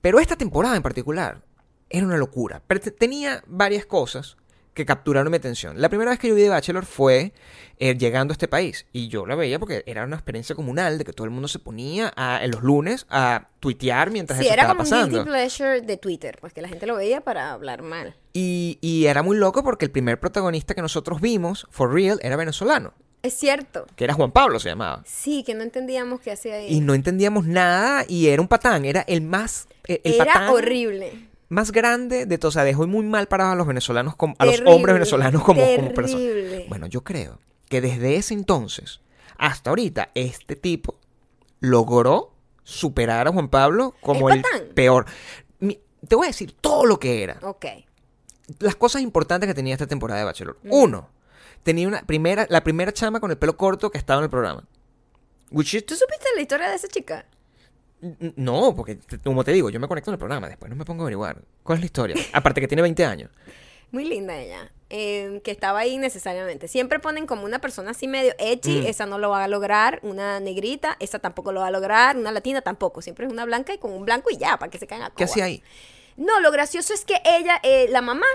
[0.01, 1.41] pero esta temporada en particular
[1.89, 2.61] era una locura.
[2.67, 4.37] Pero te- tenía varias cosas
[4.75, 5.81] que capturaron mi atención.
[5.81, 7.31] La primera vez que yo vi The Bachelor fue
[7.79, 11.03] eh, llegando a este país y yo la veía porque era una experiencia comunal de
[11.05, 14.53] que todo el mundo se ponía a- en los lunes a tuitear mientras Sí, eso
[14.53, 15.17] era estaba como un pasando.
[15.17, 18.15] guilty pleasure de Twitter, pues que la gente lo veía para hablar mal.
[18.33, 22.35] Y, y era muy loco porque el primer protagonista que nosotros vimos, for real, era
[22.35, 23.87] venezolano, Es cierto.
[23.95, 25.03] que era Juan Pablo se llamaba.
[25.05, 26.67] Sí, que no entendíamos qué hacía ahí.
[26.73, 29.67] Y no entendíamos nada y era un patán, era el más...
[29.87, 31.27] eh, El era patán horrible.
[31.55, 32.53] Más grande de todos.
[32.53, 35.43] O sea, dejó muy mal parados a los venezolanos, como, a Terrible, los hombres venezolanos
[35.43, 36.27] como, como personas.
[36.67, 37.39] Bueno, yo creo
[37.69, 39.01] que desde ese entonces
[39.37, 40.99] hasta ahorita, este tipo
[41.59, 45.05] logró superar a Juan Pablo como ¿Es el peor.
[45.59, 47.39] Mi- te voy a decir todo lo que era.
[47.41, 47.65] Ok.
[48.59, 50.57] Las cosas importantes que tenía esta temporada de Bachelor.
[50.63, 50.69] Mm.
[50.71, 51.09] Uno,
[51.63, 54.63] tenía una primera, la primera chama con el pelo corto que estaba en el programa.
[55.49, 57.25] ¿Tú supiste la historia de esa chica?
[58.35, 61.01] No, porque como te digo, yo me conecto en el programa, después no me pongo
[61.01, 61.41] a averiguar.
[61.63, 62.15] ¿Cuál es la historia?
[62.33, 63.31] Aparte que tiene 20 años.
[63.91, 64.71] Muy linda ella.
[64.91, 66.67] eh, que estaba ahí necesariamente.
[66.67, 68.85] Siempre ponen como una persona así medio edgy, Mm.
[68.85, 69.99] esa no lo va a lograr.
[70.03, 72.15] Una negrita, esa tampoco lo va a lograr.
[72.17, 73.01] Una latina tampoco.
[73.01, 75.15] Siempre es una blanca y con un blanco y ya, para que se caigan a
[75.15, 75.63] ¿Qué hacía ahí?
[76.17, 78.27] No, lo gracioso es que ella, eh, la mamá,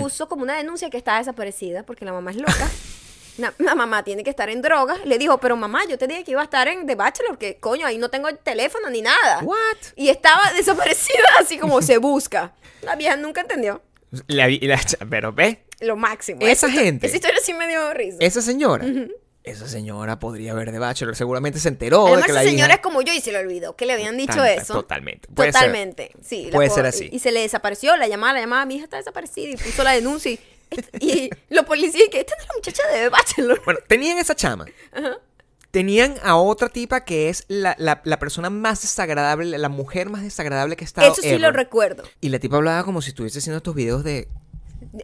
[0.00, 2.52] puso como una denuncia que estaba desaparecida porque la mamá es loca.
[3.38, 5.04] Na- La mamá tiene que estar en drogas.
[5.04, 7.58] Le dijo, pero mamá, yo te dije que iba a estar en The Bachelor, que
[7.58, 9.40] coño, ahí no tengo el teléfono ni nada.
[9.42, 9.56] What?
[9.96, 12.52] Y estaba desaparecida así como se busca.
[12.82, 13.82] La vieja nunca entendió.
[14.26, 16.40] La la- pero ve, Lo máximo.
[16.42, 17.06] Esa gente.
[17.06, 18.16] Esa historia sí me dio risa.
[18.20, 18.84] esa señora,
[19.44, 22.66] esa señora podría ver de Bachelor, seguramente se enteró Además, de que esa la señora
[22.68, 22.74] hija...
[22.76, 24.74] es como yo y se le olvidó que le habían dicho Tanta- eso.
[24.74, 25.28] Totalmente.
[25.28, 25.60] Puede ser.
[25.60, 26.10] Totalmente.
[26.22, 27.08] Sí, la Puede po- ser así.
[27.12, 29.82] Y, y se le desapareció, la llamaba, la llamaba, mi hija está desaparecida y puso
[29.84, 30.32] la denuncia.
[30.32, 30.40] Y,
[31.00, 33.62] y los policías, que esta no es la muchacha de Bachelor.
[33.64, 34.66] Bueno, tenían esa chama.
[35.70, 40.22] Tenían a otra tipa que es la, la- la persona más desagradable, la mujer más
[40.22, 41.40] desagradable que ha estado Eso sí ever.
[41.42, 42.04] lo recuerdo.
[42.22, 44.28] Y la tipa hablaba como si estuviese haciendo estos videos de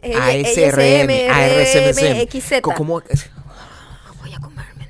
[0.01, 2.27] Ella- ASRM, ASMR, ARSM.
[2.31, 2.61] XZ.
[2.61, 3.01] Co- como-
[4.21, 4.87] Voy a comerme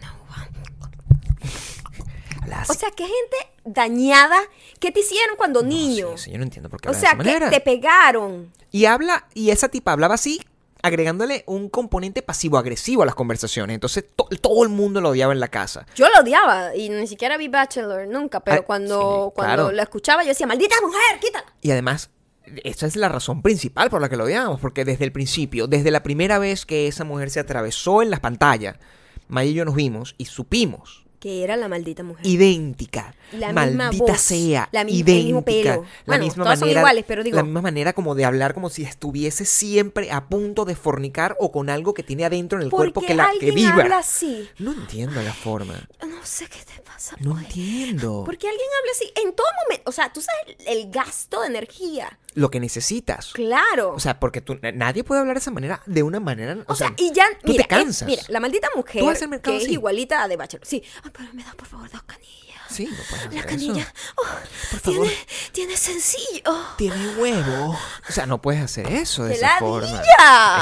[2.46, 4.38] una O sea, qué gente dañada.
[4.80, 6.18] ¿Qué te hicieron cuando niño?
[6.18, 7.50] Sí, sí, yo no entiendo por qué o de sea, esa que manera.
[7.50, 8.52] te pegaron.
[8.72, 10.42] Y habla, y esa tipa hablaba así,
[10.86, 13.74] agregándole un componente pasivo-agresivo a las conversaciones.
[13.76, 15.86] Entonces to- todo el mundo lo odiaba en la casa.
[15.96, 19.72] Yo lo odiaba y ni siquiera vi Bachelor nunca, pero Ah, cuando, sí, cuando claro.
[19.72, 21.46] la escuchaba yo decía, maldita mujer, quítala.
[21.62, 22.10] Y además,
[22.64, 25.90] esa es la razón principal por la que lo odiábamos, porque desde el principio, desde
[25.92, 28.76] la primera vez que esa mujer se atravesó en las pantallas,
[29.28, 31.05] Maya y yo nos vimos y supimos.
[31.26, 32.24] Que era la maldita mujer.
[32.24, 35.72] Idéntica, La misma maldita voz, sea, la mi- el idéntica, mismo pelo.
[35.82, 38.54] la Bueno, misma todas son manera, iguales, pero digo- la misma manera como de hablar
[38.54, 42.66] como si estuviese siempre a punto de fornicar o con algo que tiene adentro en
[42.66, 43.74] el ¿Por cuerpo que la que vibra.
[43.86, 44.48] habla así?
[44.60, 45.74] No entiendo la forma.
[46.08, 47.16] No sé qué te pasa.
[47.20, 47.46] No pues.
[47.46, 48.24] entiendo.
[48.24, 49.12] ¿Por qué alguien habla así?
[49.28, 49.90] En todo momento.
[49.90, 52.20] O sea, tú sabes el gasto de energía.
[52.36, 53.32] Lo que necesitas.
[53.34, 53.94] Claro.
[53.96, 56.56] O sea, porque tú, nadie puede hablar de esa manera, de una manera.
[56.68, 58.02] O, O sea, y ya, tú mira, te cansas.
[58.04, 59.74] es- mira, la maldita mujer Tú vas al mercado que es así.
[59.74, 60.68] igualita a de Bachelor.
[60.68, 62.36] Sí, ay, pero me da por favor dos canillas.
[62.70, 63.92] Sí, no puedes hacer La canilla, eso.
[64.18, 64.24] oh,
[64.72, 65.12] Por tiene, favor.
[65.52, 66.66] tiene sencillo.
[66.78, 67.78] Tiene huevo.
[68.10, 70.02] O sea, no puedes hacer eso de ¡Qué esa forma.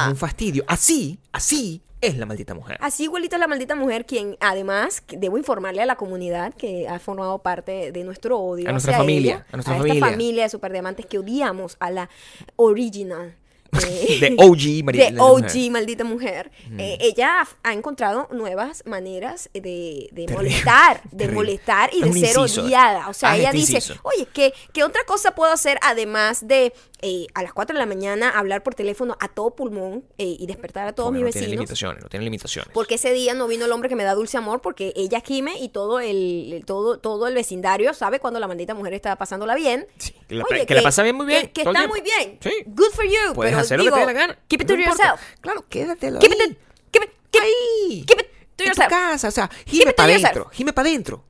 [0.03, 0.63] Es un fastidio.
[0.67, 2.77] Así, así es la maldita mujer.
[2.81, 6.99] Así igualito es la maldita mujer, quien además, debo informarle a la comunidad que ha
[6.99, 8.69] formado parte de nuestro odio.
[8.69, 10.09] A nuestra hacia familia, ella, a nuestra esta familia.
[10.09, 12.09] familia de superdiamantes que odiamos a la
[12.55, 13.35] original.
[13.79, 15.12] De OG, María.
[15.12, 16.51] de OG, maldita mujer.
[16.77, 22.13] Eh, ella ha- ha encontrado nuevas maneras de, de Terrible, molestar, de molestar y Es
[22.13, 22.63] de ser inciso.
[22.63, 23.09] odiada.
[23.09, 23.95] O sea, Haz ella este dice, inciso.
[24.03, 26.73] oye, ¿qué, ¿qué otra cosa puedo hacer además de
[27.05, 30.45] eh, a las 4 de la mañana hablar por teléfono a todo pulmón eh, y
[30.47, 31.59] despertar a todos Porque mis no tiene vecinos?
[31.59, 32.71] limitaciones, no tiene limitaciones.
[32.73, 35.57] Porque ese día no vino el hombre que me da dulce amor porque ella gime
[35.59, 39.55] y todo el, el- todo, todo el vecindario sabe cuando la maldita mujer está pasándola
[39.55, 39.86] bien.
[39.97, 41.89] Sí, que la- Oye, que la pasa bien muy bien, Que, está tiempo.
[41.89, 42.38] muy bien.
[42.41, 42.51] Sí.
[42.67, 43.33] Good for you.
[43.33, 44.38] Puedes pero hacer lo que te dé la gana.
[44.47, 45.21] Keep it to no yourself.
[45.41, 46.58] Claro, quédatelo Keep it, ahí.
[46.91, 47.49] keep it, keep it,
[47.89, 48.06] ahí.
[48.06, 48.88] keep it to en yourself.
[48.89, 51.23] tu casa, o sea, Keep gime para adentro, gime para adentro.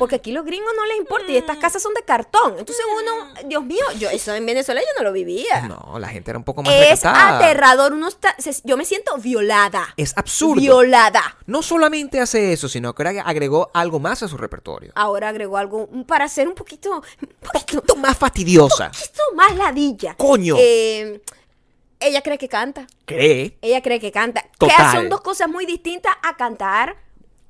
[0.00, 2.56] Porque aquí los gringos no les importa y estas casas son de cartón.
[2.58, 5.68] Entonces uno, Dios mío, yo eso en Venezuela yo no lo vivía.
[5.68, 7.36] No, la gente era un poco más es recatada.
[7.36, 7.92] aterrador.
[7.92, 9.92] Uno está, se- yo me siento violada.
[9.96, 10.60] Es absurdo.
[10.60, 11.36] Violada.
[11.46, 14.90] No solamente hace eso, sino que ahora agregó algo más a su repertorio.
[14.96, 16.90] Ahora agregó algo para ser un poquito,
[17.22, 18.90] un poquito, más fastidiosa.
[18.90, 20.14] poquito más ladilla.
[20.16, 20.56] Coño.
[20.58, 21.20] Eh,
[22.00, 22.86] ella cree que canta.
[23.04, 23.56] ¿Cree?
[23.62, 24.44] Ella cree que canta.
[24.58, 24.76] Total.
[24.76, 26.96] Que son dos cosas muy distintas a cantar.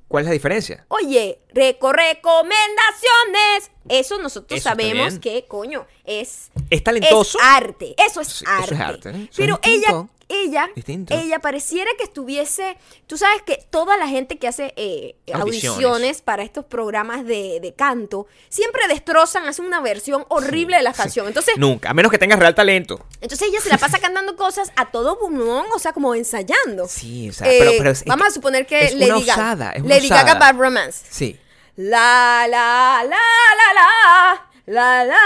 [0.07, 0.85] ¿Cuál es la diferencia?
[0.89, 3.71] Oye, reco recomendaciones.
[3.87, 6.51] Eso nosotros Eso sabemos que, coño, es.
[6.69, 7.37] ¿Es talentoso?
[7.39, 7.95] Es arte.
[7.97, 8.65] Eso es Sí, arte.
[8.65, 9.27] eso es arte, ¿eh?
[9.31, 10.07] Es Pero ella.
[10.31, 11.13] Ella, Distinto.
[11.13, 12.77] ella pareciera que estuviese.
[13.07, 15.67] Tú sabes que toda la gente que hace eh, Audiciones.
[15.85, 16.21] audiciones.
[16.21, 21.27] para estos programas de, de canto siempre destrozan, hacen una versión horrible de la canción.
[21.27, 23.05] Entonces, Nunca, a menos que tengas real talento.
[23.21, 26.87] entonces ella se la pasa cantando cosas a todo pulmón, o sea, como ensayando.
[26.87, 29.33] Sí, o sea, Eh, pero, pero es- vamos a suponer que es una Lady Gaga,
[29.33, 30.39] osada, es una Lady Gaga osada.
[30.39, 31.05] Bad Romance.
[31.09, 31.37] Sí.
[31.77, 35.17] La la la la la la la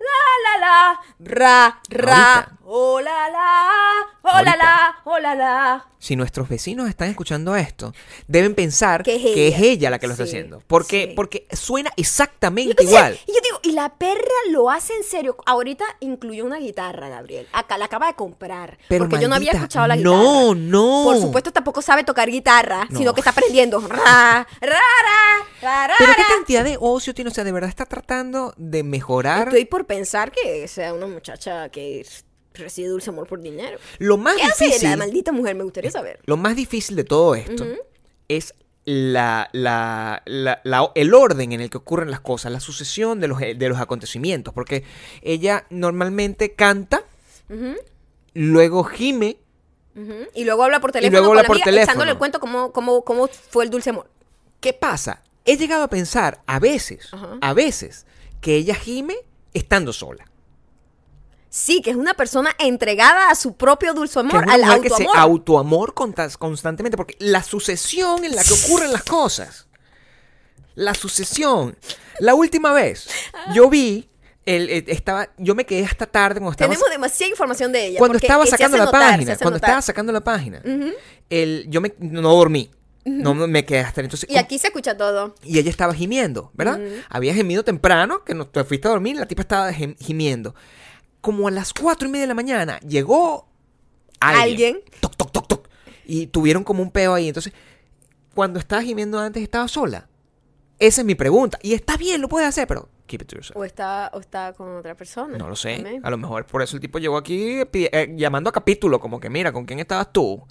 [0.00, 3.68] la la la ra ra oh la la
[4.22, 7.92] oh la oh la la Si nuestros vecinos están escuchando esto,
[8.26, 9.90] deben pensar Que que es ella.
[9.90, 10.62] la que lo está haciendo.
[10.66, 11.12] Porque, sí.
[11.14, 13.18] porque suena exactamente igual.
[13.26, 15.36] Y yo digo, y la perra lo hace en serio.
[15.44, 17.46] Ahorita incluyó una guitarra, Gabriel.
[17.52, 18.78] Acá la acaba de comprar.
[18.88, 20.16] Pero porque yo no había escuchado la guitarra.
[20.16, 21.02] no, no.
[21.04, 22.98] Por supuesto, tampoco sabe tocar guitarra, No.
[22.98, 23.80] sino que está aprendiendo.
[23.80, 24.78] Ra, ra,
[25.60, 29.48] ra, Pero qué cantidad de ocio tiene, o sea, de verdad está tratando de mejorar.
[29.48, 32.06] Estoy por pensar que sea una muchacha que
[32.54, 33.78] recibe dulce amor por dinero.
[33.98, 35.56] Lo más ¿Qué hace difícil, la maldita mujer?
[35.56, 36.20] Me gustaría saber.
[36.26, 37.66] lo más difícil de todo esto
[38.28, 43.18] es la, la- la- la- el orden en el que ocurren las cosas, la sucesión
[43.20, 44.84] de los, de los acontecimientos, porque
[45.22, 47.02] ella normalmente canta,
[48.34, 49.38] luego gime.
[50.34, 51.84] Y luego habla por teléfono luego con habla la por amiga, teléfono.
[51.92, 54.08] echándole el cuento cómo, cómo, cómo fue el dulce amor.
[54.60, 55.22] ¿Qué pasa?
[55.44, 57.08] He llegado a pensar a veces,
[57.40, 58.06] a veces,
[58.40, 59.16] que ella gime
[59.54, 60.24] estando sola.
[61.48, 64.60] Sí, que es una persona entregada a su propio dulce Que amor, es una al
[64.64, 65.18] mujer que se autoamor.
[65.18, 65.94] autoamor
[66.38, 69.66] constantemente, porque la sucesión en la que ocurren las cosas,
[70.76, 71.76] la sucesión.
[72.20, 73.08] La última vez,
[73.52, 74.08] yo vi,
[74.46, 77.98] el, el- estaba, yo me quedé hasta tarde cuando estaba, Tenemos demasiada información de ella.
[77.98, 79.70] cuando estaba sacando la notar, página, cuando notar.
[79.70, 80.62] estaba sacando la página,
[81.28, 82.70] el, yo me, no dormí,
[83.04, 84.28] no me- quedé hasta entonces.
[84.30, 85.34] Y aquí se escucha todo.
[85.42, 86.80] Y ella estaba gimiendo, ¿verdad?
[87.08, 90.54] Había gemido temprano, que no te fuiste a dormir, la tipa estaba gimiendo.
[91.20, 93.48] Como a las cuatro y media de la mañana llegó
[94.20, 94.42] alguien.
[94.42, 94.80] ¿Alguien?
[95.00, 95.68] Toc, toc, toc, toc.
[96.06, 97.28] Y tuvieron como un peo ahí.
[97.28, 97.52] Entonces,
[98.34, 100.08] cuando estaba gimiendo antes, ¿estaba sola?
[100.78, 101.58] Esa es mi pregunta.
[101.62, 103.56] Y está bien, lo puedes hacer, pero keep it to yourself.
[103.56, 105.36] O está, o está con otra persona.
[105.36, 105.76] No lo sé.
[105.76, 106.00] También.
[106.04, 109.28] A lo mejor por eso el tipo llegó aquí eh, llamando a capítulo, como que
[109.28, 110.42] mira, ¿con quién estabas tú?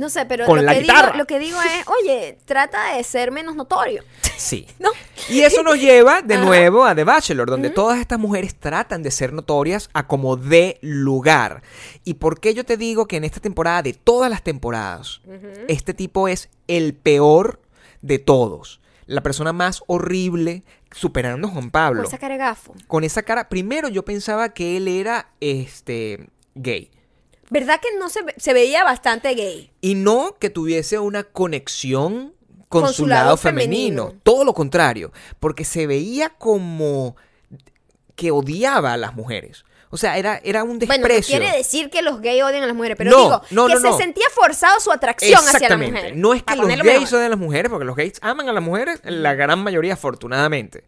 [0.00, 1.16] No sé, pero Con lo, la que digo, guitarra.
[1.18, 4.02] lo que digo es, oye, trata de ser menos notorio.
[4.38, 4.66] Sí.
[4.78, 4.88] ¿No?
[5.28, 6.44] Y eso nos lleva de Ajá.
[6.46, 10.78] nuevo a The Bachelor, donde todas estas mujeres tratan de ser notorias a como de
[10.80, 11.62] lugar.
[12.02, 15.20] ¿Y por qué yo te digo que en esta temporada, de todas las temporadas,
[15.68, 17.60] este tipo es el peor
[18.00, 18.80] de todos?
[19.04, 22.00] La persona más horrible, superando a Juan Pablo.
[22.00, 22.74] Por esa cara de gafo.
[22.86, 26.90] Con esa cara, primero yo pensaba que él era este gay.
[27.50, 29.70] ¿Verdad que no se, ve- se veía bastante gay?
[29.80, 32.34] Y no que tuviese una conexión
[32.68, 34.04] con, su lado, femenino.
[34.06, 34.20] femenino.
[34.22, 35.12] Todo lo contrario.
[35.40, 37.16] Porque se veía como
[38.14, 39.64] que odiaba a las mujeres.
[39.92, 41.38] O sea, era, era un Bueno, no desprecio.
[41.40, 43.80] quiere decir que los gays odian a las mujeres, pero No, digo no, que no,
[43.96, 45.92] se sentía forzado su atracción hacia la Exactamente.
[45.98, 46.16] mujer.
[46.16, 48.62] No es que los gays odian a las mujeres, porque los gays aman a las
[48.62, 50.84] mujeres, la gran mayoría, afortunadamente.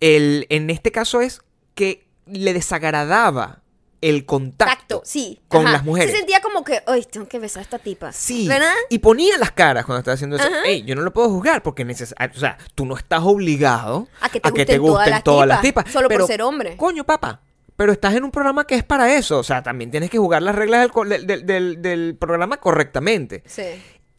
[0.00, 1.42] El, en este caso es
[1.76, 3.62] que le desagradaba
[4.00, 5.40] el contacto Tacto, sí.
[5.48, 5.72] con ajá.
[5.72, 6.10] las mujeres.
[6.10, 8.12] Se sentía como que, ay, tengo que besar a esta tipa.
[8.12, 8.48] Sí.
[8.48, 8.72] ¿Verdad?
[8.88, 10.48] Y ponía las caras cuando estaba haciendo eso.
[10.64, 14.28] Ey, yo no lo puedo juzgar porque neces o sea, tú no estás obligado A
[14.30, 16.76] que te gusten todas las tipas, solo por pero, ser hombre.
[16.76, 17.42] Coño, papá.
[17.76, 19.38] Pero estás en un programa que es para eso.
[19.38, 23.42] O sea, también tienes que jugar las reglas del- del- del- del programa correctamente.
[23.46, 23.62] Sí.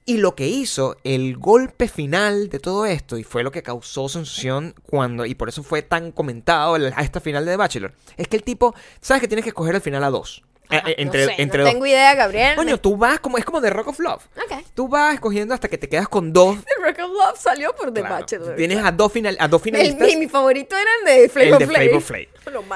[0.06, 4.10] Y lo que hizo, el golpe final de todo esto, y fue lo que causó
[4.10, 8.28] sensación cuando, y por eso fue tan comentado a esta final de The Bachelor, es
[8.28, 10.44] que el tipo, sabes que tienes que escoger el final a dos.
[10.72, 11.74] Eh, Ajá, eh, entre no sé, entre no dos.
[11.74, 12.56] tengo idea, Gabriel.
[12.56, 14.24] Coño, tú vas como, es como de Rock of Love.
[14.38, 14.64] Ok.
[14.74, 16.58] Tú vas escogiendo hasta que te quedas con dos.
[16.64, 18.16] The Rock of Love salió por The Claro.
[18.16, 18.56] Bachelor.
[18.56, 20.08] Tienes a dos, final, a dos El- finalistas.
[20.08, 22.28] mi, mi favorito era el de Flavor el de Flav.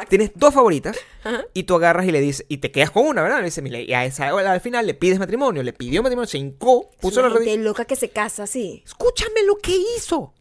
[0.09, 1.43] Tienes dos favoritas Ajá.
[1.53, 3.39] y tú agarras y le dices, y te quedas con una, ¿verdad?
[3.39, 6.91] Le dices, y a esa al final le pides matrimonio, le pidió matrimonio, se hincó,
[6.99, 7.51] puso la rodilla.
[7.51, 8.83] gente loca que se casa así.
[8.85, 10.33] Escúchame lo que hizo.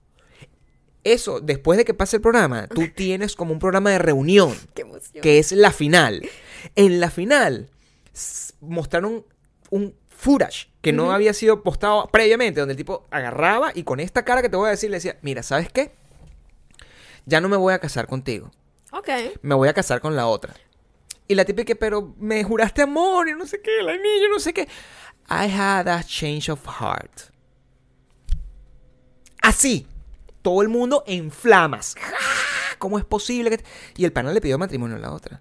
[1.04, 4.84] Eso, después de que pase el programa, tú tienes como un programa de reunión, Qué
[5.20, 6.28] que es la final.
[6.74, 7.68] En la final
[8.60, 9.24] mostraron
[9.70, 14.24] un footage que no había sido postado previamente, donde el tipo agarraba y con esta
[14.24, 15.92] cara que te voy a decir le decía, mira, ¿sabes qué?
[17.26, 18.50] ya no me voy a casar contigo,
[18.92, 19.08] Ok.
[19.42, 20.54] me voy a casar con la otra.
[21.26, 24.52] Y la típica, pero me juraste amor y no sé qué, la niña, no sé
[24.52, 24.68] qué.
[25.30, 27.30] I had a change of heart.
[29.40, 29.86] Así,
[30.44, 31.96] todo el mundo en flamas.
[32.78, 33.64] ¿Cómo es posible que.?
[33.96, 35.40] Y el pana le pidió matrimonio a la otra.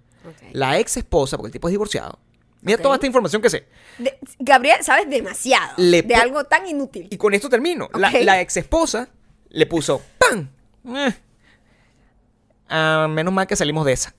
[0.52, 2.18] La ex esposa, porque el tipo es divorciado.
[2.62, 3.68] Mira toda esta información que sé.
[3.98, 7.08] De- Gabriel, sabes demasiado Le de algo tan inútil.
[7.10, 7.90] Y con esto termino.
[7.92, 9.10] La ex esposa
[9.50, 10.48] le puso ¡Pam!
[10.96, 11.14] Eh.
[12.70, 14.14] Ah, menos mal que salimos de esa.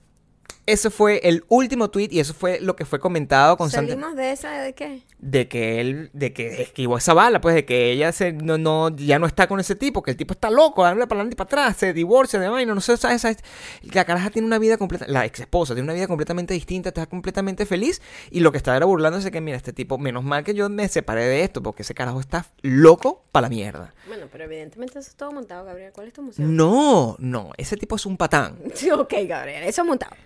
[0.66, 4.02] Ese fue el último tweet y eso fue lo que fue comentado constantemente.
[4.02, 5.02] ¿Salimos de esa de qué?
[5.18, 8.88] De que él, de que esquivó esa bala, pues de que ella se, no, no,
[8.96, 11.36] ya no está con ese tipo, que el tipo está loco, habla para adelante y
[11.36, 13.22] para atrás, se divorcia de vaina, no sé, ¿sabes?
[13.22, 13.38] ¿sabes?
[13.82, 17.06] La caraja tiene una vida completa, la ex esposa tiene una vida completamente distinta, está
[17.06, 20.52] completamente feliz y lo que está era burlándose que, mira, este tipo, menos mal que
[20.52, 23.94] yo me separé de esto, porque ese carajo está loco para la mierda.
[24.08, 25.92] Bueno, pero evidentemente eso es todo montado, Gabriel.
[25.92, 26.56] ¿Cuál es tu emoción?
[26.56, 28.58] No, no, ese tipo es un patán.
[28.96, 30.16] Ok, Gabriel, eso es montado.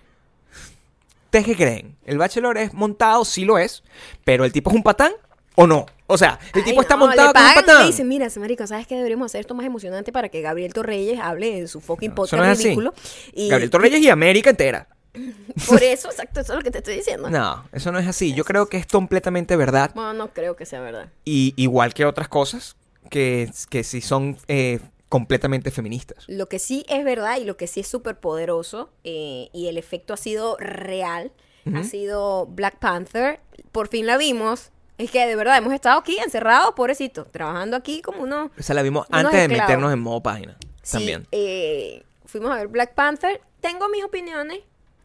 [1.31, 1.95] ¿Ustedes qué creen?
[2.03, 3.23] ¿El Bachelor es montado?
[3.23, 3.83] Sí lo es,
[4.25, 5.13] pero ¿el tipo es un patán
[5.55, 5.85] o no?
[6.07, 7.79] O sea, el Ay, tipo está no, montado como un patán.
[7.79, 11.21] Le dicen, mira, marico, ¿sabes qué deberíamos hacer esto más emocionante para que Gabriel Torreyes
[11.21, 12.93] hable en su fucking No, podcast no ridículo?
[13.31, 14.89] Y Gabriel Torreyes y América entera.
[15.69, 17.29] Por eso, exacto, eso es lo que te estoy diciendo.
[17.29, 18.33] No, eso no es así.
[18.33, 19.91] Yo creo que es completamente verdad.
[19.95, 21.07] Bueno, no creo que sea verdad.
[21.23, 22.75] Y igual que otras cosas
[23.09, 24.81] que, que sí son eh,
[25.11, 26.23] completamente feministas.
[26.29, 29.77] Lo que sí es verdad y lo que sí es súper poderoso eh, y el
[29.77, 31.33] efecto ha sido real,
[31.75, 33.41] ha sido Black Panther.
[33.73, 34.71] Por fin la vimos.
[34.97, 38.51] Es que de verdad hemos estado aquí encerrados, pobrecito, trabajando aquí como unos...
[38.57, 39.67] O sea, la vimos antes de esclavos.
[39.67, 40.57] meternos en modo página.
[40.81, 41.27] Sí, También.
[41.33, 43.41] eh, fuimos a ver Black Panther.
[43.59, 44.59] Tengo mis opiniones.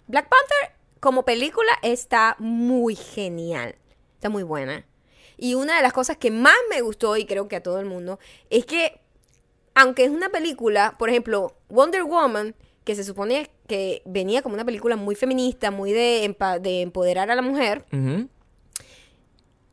[0.06, 3.74] Black Panther como película está muy genial.
[4.14, 4.86] Está muy buena.
[5.36, 7.86] Y una de las cosas que más me gustó, y creo que a todo el
[7.86, 9.00] mundo, es que,
[9.76, 14.64] aunque es una película, por ejemplo, Wonder Woman, que se supone que venía como una
[14.64, 17.84] película muy feminista, muy de, empa- de empoderar a la mujer,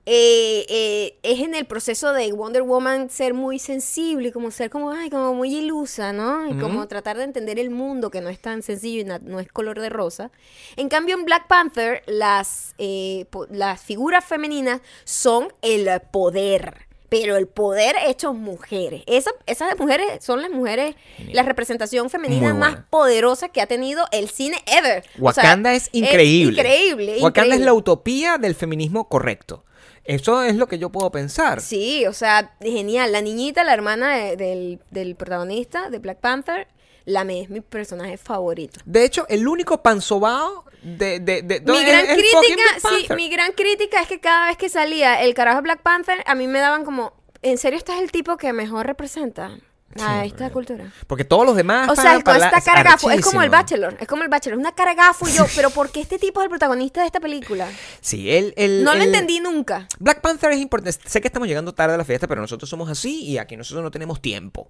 [0.05, 4.69] eh, eh, es en el proceso de Wonder Woman ser muy sensible y como ser
[4.69, 6.45] como, ay, como muy ilusa, ¿no?
[6.47, 9.47] Y como tratar de entender el mundo que no es tan sencillo y no es
[9.47, 10.29] color de rosa.
[10.75, 16.87] En cambio, en Black Panther, las, eh, las figuras femeninas son el poder.
[17.21, 19.03] Pero el poder hecho mujeres.
[19.07, 20.95] Esa- esas mujeres son las mujeres,
[21.31, 25.03] la representación femenina más poderosa que ha tenido el cine ever.
[25.21, 26.61] O sea, Wakanda es increíble.
[26.61, 27.17] increíble.
[27.21, 29.63] Wakanda es la utopía del feminismo correcto.
[30.05, 31.61] Eso es lo que yo puedo pensar.
[31.61, 33.11] Sí, o sea, genial.
[33.13, 36.67] La niñita, la hermana de- del, del protagonista de Black Panther,
[37.05, 38.79] la me es mi personaje favorito.
[38.85, 41.19] De hecho, el único pansobao de...
[41.19, 44.57] de, de mi es- gran es crítica, sí, mi gran crítica es que cada vez
[44.57, 47.93] que salía el carajo de Black Panther, a mí me daban como, ¿en serio este
[47.93, 49.57] es el tipo que mejor representa
[50.01, 50.91] a esta cultura?
[51.07, 51.89] Porque todos los demás...
[51.89, 53.49] O sea, para- es esta cara gafo, es como el.
[53.49, 56.17] Bachelor, es como el Bachelor, es una cara gafo y yo, pero ¿por qué este
[56.17, 57.67] tipo es el protagonista de esta película?
[58.01, 58.53] Sí, el...
[58.57, 59.87] el- No lo entendí nunca.
[59.99, 60.97] Black Panther es importante.
[61.05, 63.83] Sé que estamos llegando tarde a la fiesta, pero nosotros somos así y aquí nosotros
[63.83, 64.69] no tenemos tiempo.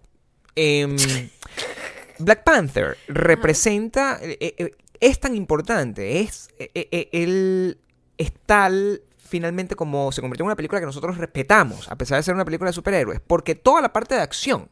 [0.55, 0.95] Em,
[2.19, 4.19] Black Panther representa.
[4.21, 6.21] eh, eh, es tan importante.
[6.21, 6.49] Es.
[6.59, 7.77] eh, eh, él
[8.17, 9.01] es tal.
[9.17, 12.45] Finalmente, como se convirtió en una película que nosotros respetamos, a pesar de ser una
[12.45, 14.69] película de superhéroes, porque toda la parte de acción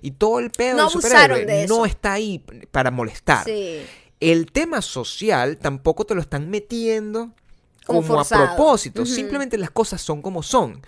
[0.00, 3.44] y todo el pedo No del superhéroe de no está ahí para molestar.
[3.44, 3.80] Sí.
[4.20, 7.32] El tema social tampoco te lo están metiendo
[7.86, 9.04] Como como, a propósito.
[9.04, 10.80] Simplemente las cosas son como son.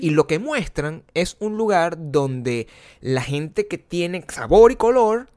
[0.00, 2.66] Y lo que muestran es un lugar donde
[3.00, 5.30] la gente que tiene sabor y color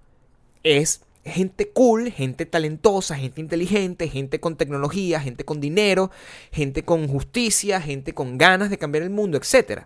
[0.63, 6.09] es gente cool, gente talentosa, gente inteligente, gente con tecnología, gente con dinero,
[6.51, 9.83] gente con justicia, gente con ganas de cambiar el mundo, etc.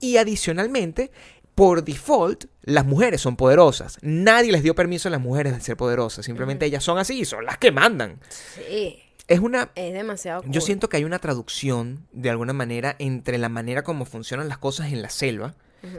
[0.00, 1.10] Y adicionalmente,
[1.54, 3.98] por default, las mujeres son poderosas.
[4.02, 6.24] Nadie les dio permiso a las mujeres de ser poderosas.
[6.24, 8.20] Simplemente ellas son así y son las que mandan.
[8.54, 10.62] Sí, Es una es demasiado yo cool.
[10.62, 14.92] siento que hay una traducción, de alguna manera, entre la manera como funcionan las cosas
[14.92, 15.54] en la selva,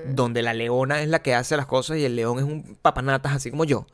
[0.07, 3.33] donde la leona es la que hace las cosas y el león es un papanatas
[3.33, 3.85] así como yo.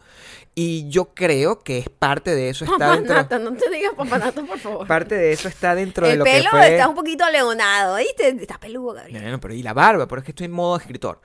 [0.57, 3.13] Y yo creo que es parte de eso está dentro.
[3.13, 4.87] Papanata, no te digas papanata, por favor.
[4.87, 6.71] Parte de eso está dentro de El lo pelo que fue.
[6.71, 8.29] está un poquito leonado, ¿viste?
[8.29, 9.21] Está peludo, Gabriel.
[9.21, 11.19] Bueno, pero y la barba, pero es que estoy en modo escritor.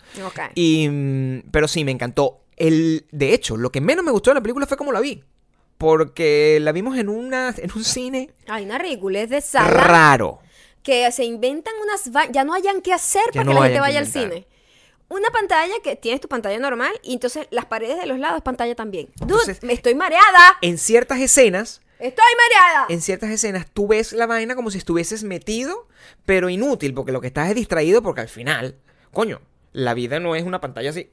[0.56, 2.40] Y, mm, pero sí, me encantó.
[2.56, 5.22] El, de hecho, lo que menos me gustó de la película fue cómo la vi.
[5.78, 10.40] Porque la vimos en, una, en un cine Hay una ridiculez de sala raro.
[10.83, 12.11] Que se inventan unas...
[12.33, 14.47] Ya no hayan qué hacer Ya para no que la gente vaya al cine.
[15.09, 18.74] Una pantalla que tienes tu pantalla normal y entonces las paredes de los lados pantalla
[18.76, 19.09] también.
[19.16, 20.57] Dude, me estoy mareada.
[20.62, 22.87] En ciertas escenas Estoy mareada.
[22.89, 25.89] en ciertas escenas tú ves la vaina como si estuvieses metido,
[26.24, 28.76] pero inútil, porque lo que estás es distraído porque al final,
[29.12, 29.41] coño,
[29.72, 31.10] La vida no es una pantalla así,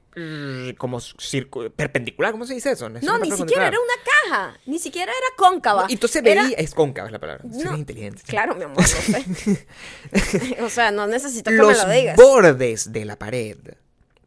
[0.79, 2.87] como circu- perpendicular, ¿cómo se dice eso?
[2.87, 4.59] es No, ni siquiera era una caja.
[4.65, 5.85] Ni siquiera era cóncava.
[5.89, 7.43] Y entonces Era- veía, es cóncava es la palabra.
[7.45, 8.23] No, inteligente.
[8.25, 9.67] Claro, mi amor, no sé.
[10.61, 12.15] o sea, no necesito que Los me lo digas.
[12.15, 13.57] bordes de la pared.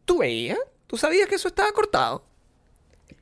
[0.04, 0.58] ¿Tú veías?
[0.86, 2.24] ¿Tú sabías que eso estaba cortado?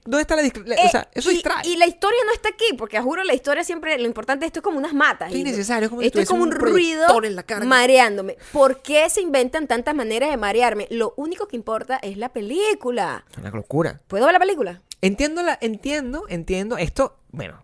[0.08, 1.68] ¿Dónde está la, dis- la- o Eh, sea, eso y, distrae.
[1.68, 4.62] y la historia no está aquí, porque juro, la historia siempre, lo importante, esto es
[4.64, 5.30] como unas matas.
[5.32, 7.64] Y- innecesario, es como esto es como un un ruido en la cara.
[7.66, 8.36] mareándome.
[8.52, 10.86] ¿Por qué se inventan tantas maneras de marearme?
[10.90, 13.24] Lo único que importa es la película.
[13.38, 14.00] Una locura.
[14.08, 14.80] ¿Puedo ver la película?
[15.02, 16.76] Entiendo, la, entiendo, entiendo.
[16.78, 17.62] Esto, bueno,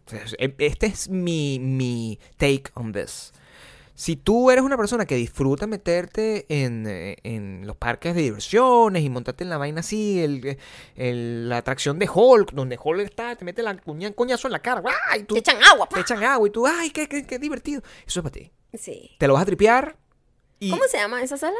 [0.58, 3.32] este es mi, mi take on this.
[3.96, 9.04] Si tú eres una persona que disfruta meterte en, eh, en los parques de diversiones
[9.04, 10.58] y montarte en la vaina así, el,
[10.96, 14.58] el- la atracción de Hulk, donde Hulk está, te mete la cuña- coñazo en la
[14.58, 15.22] cara, ¡ay!
[15.22, 15.94] Tú, Te echan agua, pa.
[15.94, 17.82] te echan agua y tú, ¡ay, qué, qué, qué divertido!
[18.06, 18.50] Eso es para ti.
[18.76, 19.12] Sí.
[19.18, 19.96] Te lo vas a tripear
[20.58, 20.70] y...
[20.70, 21.56] ¿Cómo se llama esa sala?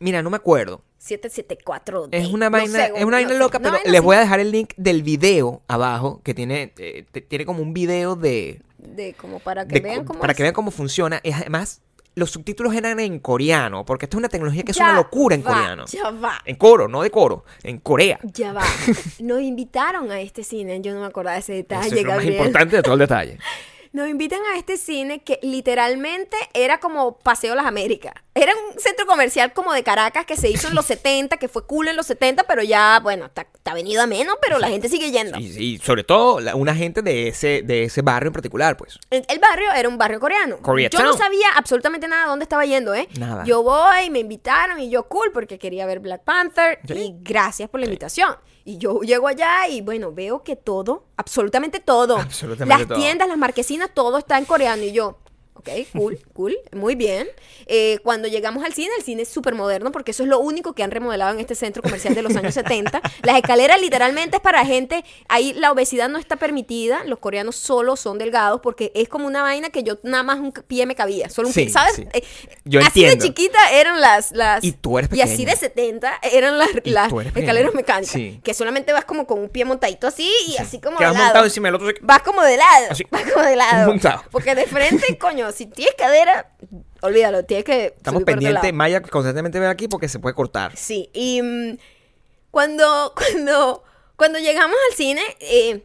[0.00, 0.82] Mira, no me acuerdo.
[0.98, 2.08] 774.
[2.10, 4.50] Es una No vaina, sé, es una vaina loca, pero les voy a dejar el
[4.50, 9.66] link del video abajo, que tiene, eh, tiene como un video de, De como para
[9.66, 10.36] que de vean cómo para es.
[10.36, 11.20] que vean cómo funciona.
[11.22, 11.82] Es además,
[12.14, 15.44] los subtítulos eran en coreano, porque esto es una tecnología que es una locura en
[15.44, 15.84] va, coreano.
[15.86, 16.40] Ya va.
[16.44, 18.18] En coro, no de coro, en Corea.
[18.22, 18.62] Ya va.
[19.20, 20.80] Nos invitaron a este cine.
[20.80, 23.00] Yo no me acordaba de ese detalle, Eso es lo más importante de todo el
[23.00, 23.38] detalle.
[23.94, 28.12] Nos invitan a este cine que literalmente era como Paseo Las Américas.
[28.34, 31.64] Era un centro comercial como de Caracas que se hizo en los 70, que fue
[31.66, 35.10] cool en los 70, pero ya, bueno, está, venido a menos, pero la gente sigue
[35.12, 35.38] yendo.
[35.38, 38.98] Y, y sobre todo, la- una gente de ese, de ese barrio en particular, pues.
[39.10, 40.58] El, el barrio era un barrio coreano.
[40.90, 43.08] Yo no sabía absolutamente nada de dónde estaba yendo, ¿eh?
[43.18, 43.44] Nada.
[43.44, 46.94] Yo voy, me invitaron y yo cool porque quería ver Black Panther Sí.
[46.94, 48.34] y gracias por la invitación.
[48.64, 52.98] Y yo llego allá y bueno, veo que todo, absolutamente todo, Absolutamente las todo.
[52.98, 55.18] tiendas, las marquesinas, todo está en coreano y yo,
[55.54, 57.26] ok, cool, cool, muy bien.
[57.66, 60.74] Eh, cuando llegamos al cine, el cine es súper moderno porque eso es lo único
[60.74, 63.00] que han remodelado en este centro comercial de los años 70.
[63.22, 67.96] Las escaleras literalmente es para gente, ahí la obesidad no está permitida, los coreanos solo
[67.96, 71.28] son delgados porque es como una vaina que yo nada más un pie me cabía,
[71.30, 71.96] solo un Sí, pie, ¿sabes?
[71.96, 72.06] sí.
[72.12, 72.22] Eh,
[72.64, 73.22] Yo así entiendo.
[73.24, 76.68] de chiquita eran las, las Y tú eres y así de 70 eran las,
[77.34, 78.40] escaleras mecánicas, Sí.
[78.44, 81.24] que solamente vas como con un pie montadito así y así como que de lado.
[81.24, 81.88] montado encima del otro.
[82.02, 82.86] Vas como de lado.
[82.90, 83.04] Así.
[83.10, 83.86] Vas como de lado.
[83.94, 84.22] Montado.
[84.30, 86.50] Porque de frente, coño, si tienes cadera,
[87.00, 87.86] olvídalo, tienes que.
[87.96, 88.72] Estamos pendientes.
[88.72, 90.76] Maya constantemente ve aquí porque se puede cortar.
[90.76, 91.78] Sí, y mm,
[92.50, 93.84] cuando, cuando,
[94.16, 95.84] cuando llegamos al cine, eh,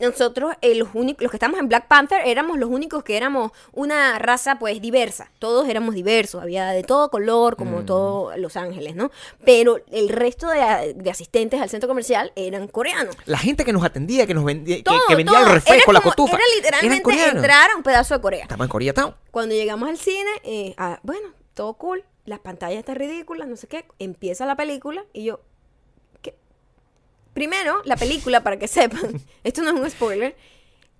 [0.00, 3.52] nosotros, eh, los únicos, los que estamos en Black Panther, éramos los únicos que éramos
[3.72, 5.30] una raza, pues, diversa.
[5.38, 7.86] Todos éramos diversos, había de todo color, como Mm.
[7.86, 9.10] todo Los Ángeles, ¿no?
[9.44, 13.16] Pero el resto de, de asistentes al centro comercial eran coreanos.
[13.26, 15.46] La gente que nos atendía, que nos vendía, que- Todo, que, vendía todo.
[15.48, 16.36] el refresco, Era la como- cotufa.
[16.36, 18.42] Era literalmente entrar a un pedazo de Corea.
[18.42, 19.14] Estamos en Koreatown.
[19.30, 23.66] Cuando llegamos al cine, eh, ah, bueno, todo cool, las pantallas están ridículas, no sé
[23.68, 25.40] qué, empieza la película y yo.
[27.34, 30.36] Primero, la película, para que sepan, esto no es un spoiler,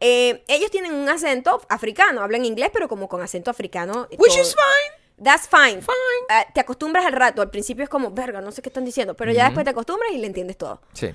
[0.00, 4.08] eh, ellos tienen un acento africano, hablan inglés, pero como con acento africano.
[4.18, 4.42] Which todo.
[4.42, 5.04] is fine.
[5.22, 5.80] That's fine.
[6.28, 9.14] Ah, te acostumbras al rato, al principio es como, verga, no sé qué están diciendo,
[9.14, 10.82] pero ya después te acostumbras y le entiendes todo.
[10.92, 11.14] Sí.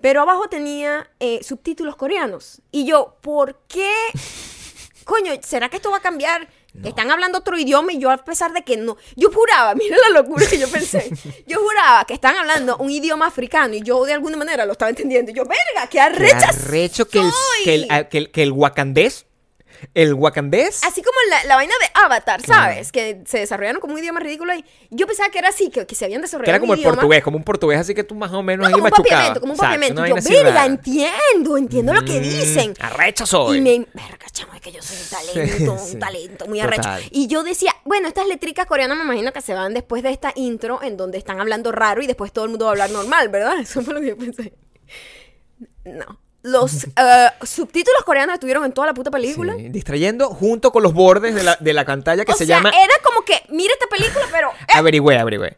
[0.00, 2.60] Pero abajo tenía eh, subtítulos coreanos.
[2.72, 3.94] Y yo, ¿por qué?
[5.04, 6.48] Coño, ¿será que esto va a cambiar?
[6.84, 8.96] Están hablando otro idioma y yo a pesar de que no...
[9.14, 11.10] Yo juraba, mira la locura que yo pensé.
[11.46, 14.88] Yo juraba que están hablando un idioma africano y yo de alguna manera lo estaba
[14.88, 15.30] entendiendo.
[15.30, 17.64] Y yo, verga, qué Qué arrecha arrecho que el, soy".
[17.64, 19.26] que, el, que, el, que el wakandés,
[19.94, 22.92] el wakandés, Así como la, la vaina de Avatar, ¿sabes?
[22.92, 25.94] Que se desarrollaron como un idioma ridículo y yo pensaba que era así, que, que
[25.94, 26.94] se habían desarrollado que era un como el idioma.
[26.96, 29.10] portugués, como un portugués, así que tú más o menos No, ahí como un machucabas.
[29.10, 30.00] papiamento, como un Exacto, papiamento.
[30.00, 30.66] una Yo, vaina así verga, rara.
[30.66, 32.74] entiendo, entiendo lo que Mm, dicen.
[32.80, 33.58] Arrecha soy.
[33.58, 33.86] Y me.
[33.92, 35.98] Verga, chamo, es que yo soy un talento, Sí, un sí.
[35.98, 36.78] talento muy Total.
[36.90, 37.08] arrecho.
[37.10, 40.32] Y yo decía, bueno, estas letricas coreanas me imagino que se van después de esta
[40.36, 43.28] intro en donde están hablando raro y después todo el mundo va a hablar normal,
[43.30, 43.58] ¿verdad?
[43.60, 44.52] Eso fue lo que yo pensé.
[45.84, 46.20] No.
[46.42, 49.54] Los eh, subtítulos coreanos estuvieron en toda la puta película.
[49.54, 52.58] Sí, distrayendo junto con los bordes de la, de la pantalla que o se sea,
[52.58, 52.70] llama...
[52.70, 54.50] era como que, mira esta película, pero.
[54.60, 55.56] eh, Averigüe, averigüe.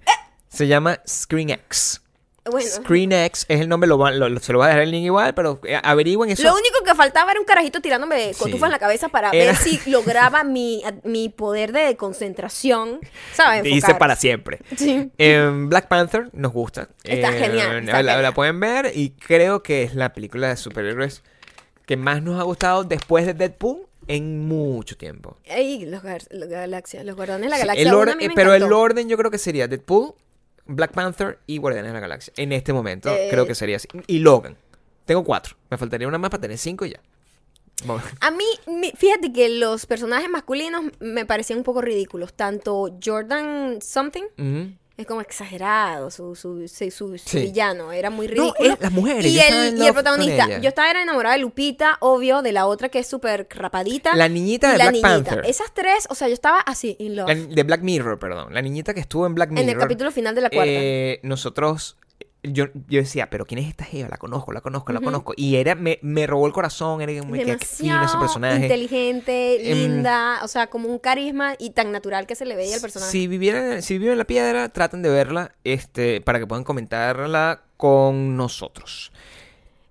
[0.49, 2.01] Se llama ScreenX.
[2.51, 2.69] Bueno.
[2.69, 5.35] ScreenX es el nombre, lo, va- lo- se lo va a dejar el link igual,
[5.35, 6.43] pero eh, averigüen eso.
[6.43, 8.65] Lo único que faltaba era un carajito tirándome cotufa Sí.
[8.65, 13.01] en la cabeza para Era- ver si lograba mi, mi poder de concentración,
[13.33, 13.63] ¿sabes?
[13.63, 14.59] Dice para siempre.
[14.77, 15.11] Sí.
[15.19, 16.89] Em, Black Panther nos gusta.
[17.03, 21.23] Está Eh, genial, está la, pueden ver y creo que es la película de superhéroes
[21.87, 25.39] que más nos ha gustado después de Deadpool en mucho tiempo.
[25.45, 27.83] Ey, los, los galaxias, los guardianes de la Sí, galaxia.
[27.83, 30.15] el uno orden- a mí me pero el orden yo creo que sería Deadpool,
[30.67, 32.33] Black Panther y Guardianes de la Galaxia.
[32.37, 33.29] En este momento Eh.
[33.31, 33.89] creo que sería así.
[34.07, 34.57] Y Logan.
[35.05, 35.57] Tengo cuatro.
[35.71, 37.01] Me faltaría una más para tener cinco y ya.
[37.87, 38.03] Vamos.
[38.21, 38.45] A mí,
[38.97, 42.33] fíjate que los personajes masculinos me parecían un poco ridículos.
[42.33, 44.23] Tanto Jordan Something.
[44.97, 47.41] Es como exagerado, su, su, su, su- Sí.
[47.41, 48.73] villano, era muy No, ridículo.
[48.75, 52.43] es- las mujeres, Y el, y el protagonista, yo estaba era enamorada de Lupita, obvio,
[52.43, 54.15] de la otra que es súper rapadita.
[54.15, 55.09] La niñita de la Black niñita.
[55.33, 55.51] Panther.
[55.51, 57.27] Esas tres, o sea, yo estaba así, in love.
[57.29, 58.55] La de Black Mirror, perdón.
[58.55, 59.65] La niñita que estuvo en Black Mirror.
[59.65, 60.71] en el capítulo final de la cuarta.
[60.73, 61.97] eh, nosotros,
[62.45, 64.09] yo, yo decía, pero ¿quién es esta Eva?
[64.11, 65.33] La conozco, la conozco, la conozco.
[65.37, 68.63] Y era, me, me robó el corazón, era qué fino ese personaje.
[68.63, 72.77] inteligente, Em, linda, o sea, como un carisma y tan natural que se le veía
[72.77, 73.11] al personaje.
[73.11, 77.63] Si vivieran, si viven en la piedra, traten de verla, este, para que puedan comentarla
[77.77, 79.11] con nosotros.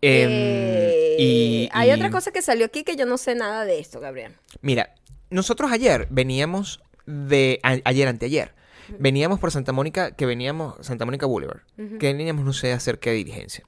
[0.01, 3.65] Em, Eh, y, hay y- otra cosa que salió aquí que yo no sé nada
[3.65, 4.33] de esto, Gabriel.
[4.61, 4.93] Mira,
[5.29, 7.59] nosotros ayer veníamos de.
[7.63, 8.53] a- ayer, anteayer.
[8.99, 10.75] Veníamos por Santa Mónica, que veníamos.
[10.85, 11.61] Santa Mónica Boulevard.
[11.99, 13.63] Que veníamos, no sé, a hacer qué diligencia.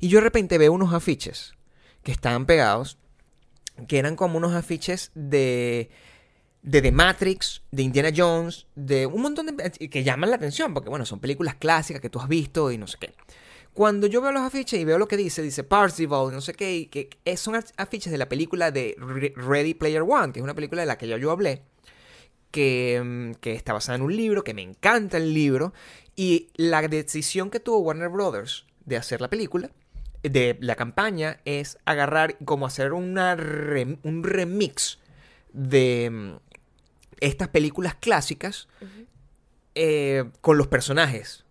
[0.00, 1.54] Y yo de repente veo unos afiches
[2.02, 2.98] que estaban pegados.
[3.88, 5.90] Que eran como unos afiches de.
[6.62, 9.70] De The Matrix, de Indiana Jones, de un montón de.
[9.90, 12.86] que llaman la atención, porque bueno, son películas clásicas que tú has visto y no
[12.86, 13.12] sé qué.
[13.74, 16.74] Cuando yo veo los afiches y veo lo que dice, dice Parzival, no sé qué,
[16.76, 20.54] y que son afiches de la película de Re- Ready Player One, que es una
[20.54, 21.62] película de la que ya yo hablé,
[22.54, 25.72] que, mm, que está basada en un libro, que me encanta el libro,
[26.14, 29.70] y la decisión que tuvo Warner Brothers de hacer la película,
[30.22, 35.00] de la campaña, es agarrar, como hacer una rem- un remix
[35.52, 36.36] de mm,
[37.20, 38.68] estas películas clásicas
[39.74, 41.44] eh, con los personajes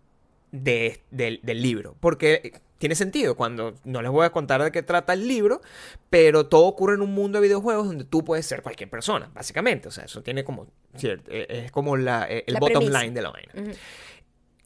[0.54, 1.96] de- del, del libro.
[2.00, 5.62] Porque tiene sentido cuando no les voy a contar de qué trata el libro,
[6.10, 9.88] pero todo ocurre en un mundo de videojuegos donde tú puedes ser cualquier persona, básicamente.
[9.88, 10.68] O sea, eso tiene como.
[11.02, 13.02] eh, Es como la, eh, el La bottom premisa.
[13.04, 13.54] line de la vaina.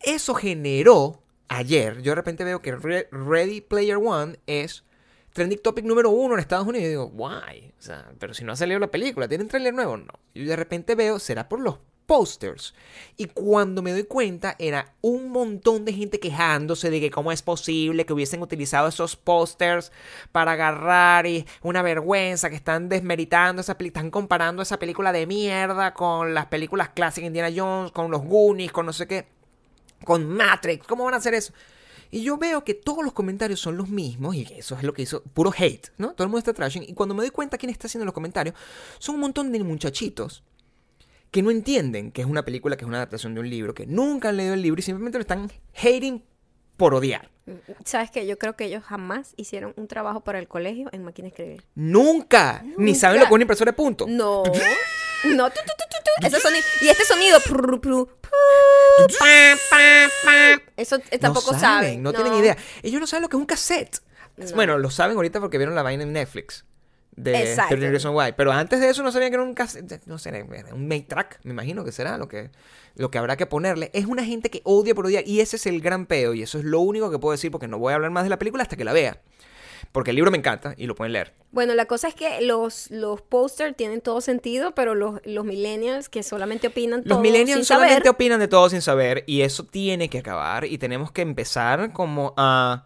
[0.01, 2.01] Eso generó ayer.
[2.01, 4.83] Yo de repente veo que Re- Ready Player One es
[5.33, 6.85] trending topic número uno en Estados Unidos.
[6.87, 7.71] Y digo, guay.
[7.77, 9.95] O sea, pero si no ha salido la película, ¿tienen trailer nuevo?
[9.95, 10.13] No.
[10.33, 11.77] Y de repente veo, será por los
[12.07, 12.73] posters.
[13.17, 17.43] Y cuando me doy cuenta, era un montón de gente quejándose de que cómo es
[17.43, 19.91] posible que hubiesen utilizado esos posters
[20.31, 25.27] para agarrar y una vergüenza que están desmeritando esa película, están comparando esa película de
[25.27, 29.37] mierda con las películas clásicas Indiana Jones, con los Goonies, con no sé qué
[30.03, 31.53] con Matrix, ¿cómo van a hacer eso?
[32.09, 35.01] Y yo veo que todos los comentarios son los mismos y eso es lo que
[35.01, 36.13] hizo, puro hate, ¿no?
[36.13, 38.55] Todo el mundo está trashing y cuando me doy cuenta quién está haciendo los comentarios,
[38.99, 40.43] son un montón de muchachitos
[41.31, 43.85] que no entienden que es una película, que es una adaptación de un libro, que
[43.85, 46.23] nunca han leído el libro y simplemente lo están hating
[46.77, 47.29] por odiar.
[47.85, 48.27] ¿Sabes qué?
[48.27, 51.65] Yo creo que ellos jamás hicieron un trabajo para el colegio en máquina de escribir.
[51.75, 54.05] Nunca, ni saben lo que es una impresora de punto.
[54.07, 54.43] No.
[55.23, 55.59] No, tu.
[56.21, 56.63] Ese sonido.
[56.81, 57.39] Y este sonido.
[57.49, 58.27] pa,
[59.69, 60.61] pa, pa.
[60.75, 62.01] Eso eh, tampoco no saben.
[62.01, 62.57] No, tienen idea.
[62.83, 63.99] Ellos no saben lo que es un cassette.
[64.35, 64.45] No.
[64.55, 66.65] Bueno, lo saben ahorita porque vieron la vaina en Netflix.
[67.17, 67.31] De.
[67.33, 68.33] 13 Reasons Why.
[68.37, 69.55] Pero antes de eso no sabían que era un.
[70.05, 71.39] No sé, un make track.
[71.43, 72.51] Me imagino que será lo que,
[72.95, 73.89] lo que habrá que ponerle.
[73.93, 75.27] Es una gente que odia por odiar.
[75.27, 76.33] Y ese es el gran peo.
[76.33, 78.29] Y eso es lo único que puedo decir porque no voy a hablar más de
[78.29, 79.19] la película hasta que la vea.
[79.91, 81.33] Porque el libro me encanta y lo pueden leer.
[81.51, 86.09] Bueno, la cosa es que los, los posters tienen todo sentido, pero los, los millennials
[86.09, 89.41] que solamente opinan Los todo millennials sin solamente saber, opinan de todo sin saber y
[89.41, 92.85] eso tiene que acabar y tenemos que empezar como a,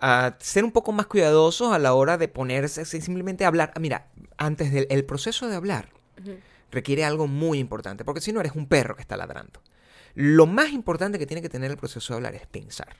[0.00, 3.72] a ser un poco más cuidadosos a la hora de ponerse simplemente hablar.
[3.74, 5.90] Ah, Mira, antes del el proceso de hablar
[6.70, 9.60] requiere algo muy importante porque si no eres un perro que está ladrando.
[10.14, 12.96] Lo más importante que tiene que tener el proceso de hablar es pensar.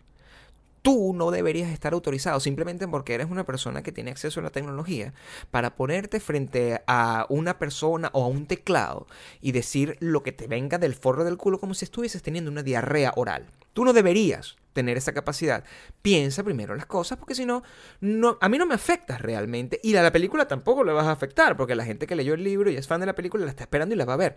[0.82, 4.50] Tú no deberías estar autorizado simplemente porque eres una persona que tiene acceso a la
[4.50, 5.12] tecnología
[5.50, 9.06] para ponerte frente a una persona o a un teclado
[9.42, 12.62] y decir lo que te venga del forro del culo como si estuvieses teniendo una
[12.62, 13.46] diarrea oral.
[13.74, 15.64] Tú no deberías tener esa capacidad.
[16.00, 17.62] Piensa primero las cosas porque si no,
[18.00, 21.12] no a mí no me afectas realmente y a la película tampoco le vas a
[21.12, 23.50] afectar porque la gente que leyó el libro y es fan de la película la
[23.50, 24.36] está esperando y la va a ver.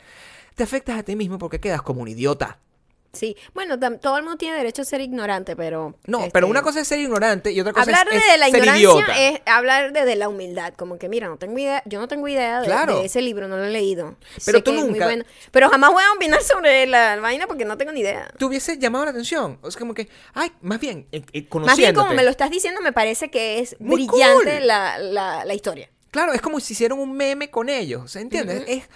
[0.56, 2.60] Te afectas a ti mismo porque quedas como un idiota.
[3.14, 5.94] Sí, bueno, todo el mundo tiene derecho a ser ignorante, pero...
[6.08, 8.38] No, este, pero una cosa es ser ignorante y otra cosa Hablar es, es de
[8.40, 9.22] la ser ignorancia idiota.
[9.22, 12.28] es hablar de, de la humildad, como que mira, no tengo idea, yo no tengo
[12.28, 13.00] idea de, Claro.
[13.00, 14.16] de ese libro, no lo he leído.
[14.44, 17.78] Pero Sé tú nunca- bueno, pero jamás voy a opinar sobre la vaina porque no
[17.78, 18.32] tengo ni idea.
[18.36, 19.60] te hubiese llamado la atención.
[19.64, 22.82] Es como que, ay, más bien, eh, eh, Más bien, como me lo estás diciendo,
[22.82, 24.68] me parece que es Muy brillante cool.
[24.68, 25.88] la, la, la historia.
[26.10, 28.56] Claro, es como si hicieron un meme con ellos, ¿se entiende?
[28.58, 28.66] Ujú.
[28.68, 28.90] es,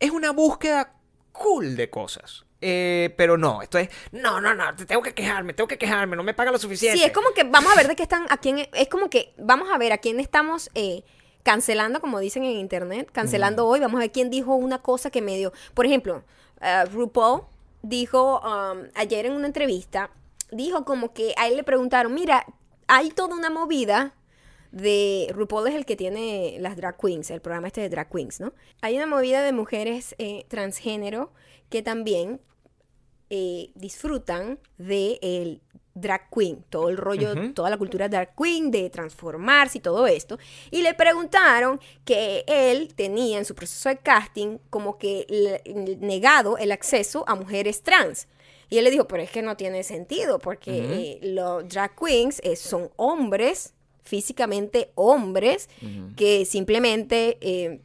[0.00, 0.92] es una búsqueda
[1.32, 2.44] cool de cosas.
[2.66, 6.16] Eh, pero no, esto es, no, no, no, te tengo que quejarme, tengo que quejarme,
[6.16, 6.96] no me paga lo suficiente.
[6.96, 9.34] Sí, es como que vamos a ver de qué están, a quién, es como que
[9.36, 11.04] vamos a ver a quién estamos eh,
[11.42, 15.20] cancelando, como dicen en internet, cancelando hoy, vamos a ver quién dijo una cosa que
[15.20, 16.24] medio, por ejemplo,
[16.62, 17.42] eh, RuPaul
[17.82, 20.10] dijo um, ayer en una entrevista,
[20.50, 22.46] dijo como que a él le preguntaron, mira,
[22.88, 24.14] hay toda una movida
[24.72, 28.40] de RuPaul es el que tiene las drag queens, el programa este de drag queens,
[28.40, 28.54] ¿no?
[28.80, 31.30] Hay una movida de mujeres eh, transgénero
[31.68, 32.40] que también
[33.30, 35.60] eh, disfrutan de el
[35.96, 40.38] drag queen, todo el rollo, toda la cultura drag queen, de transformarse y todo esto.
[40.72, 45.62] Y le preguntaron que él tenía en su proceso de casting como que le-
[46.00, 48.26] negado el acceso a mujeres trans.
[48.70, 52.40] Y él le dijo, pero es que no tiene sentido, porque eh, los drag queens
[52.42, 53.72] eh, son hombres,
[54.02, 55.68] físicamente hombres,
[56.16, 57.80] que simplemente eh,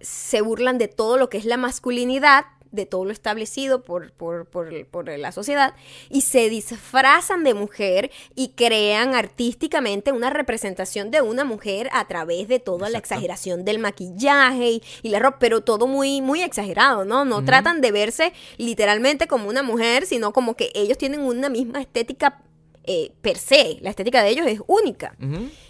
[0.00, 4.46] se burlan de todo lo que es la masculinidad, de todo lo establecido por, por,
[4.46, 5.74] por- por la sociedad,
[6.10, 12.48] y se disfrazan de mujer y crean artísticamente una representación de una mujer a través
[12.48, 17.04] de toda la exageración del maquillaje y, y la ropa, pero todo muy, muy exagerado,
[17.04, 17.24] ¿no?
[17.24, 21.80] No tratan de verse literalmente como una mujer, sino como que ellos tienen una misma
[21.80, 22.42] estética
[22.84, 25.14] eh, per se, la estética de ellos es única.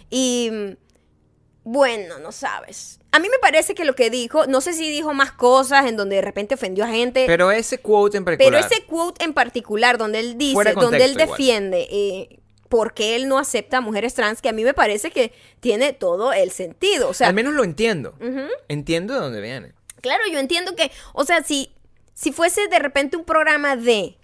[0.09, 0.71] Y mm,
[1.71, 2.99] bueno, no sabes.
[3.11, 5.97] A mí me parece que lo que dijo, no sé si dijo más cosas en
[5.97, 8.65] donde de repente ofendió a gente, pero, Pero ese quote en particular.
[8.65, 12.39] ese quote en particular donde él dice, donde él defiende eh,
[12.69, 15.93] por qué él no acepta a mujeres trans, que a mí me parece que tiene
[15.93, 17.07] todo el sentido.
[17.07, 18.15] O sea, Al menos lo entiendo.
[18.67, 19.73] Entiendo de dónde viene.
[20.01, 21.71] Claro, yo entiendo que, o sea, si,
[22.15, 24.17] si fuese de repente un programa de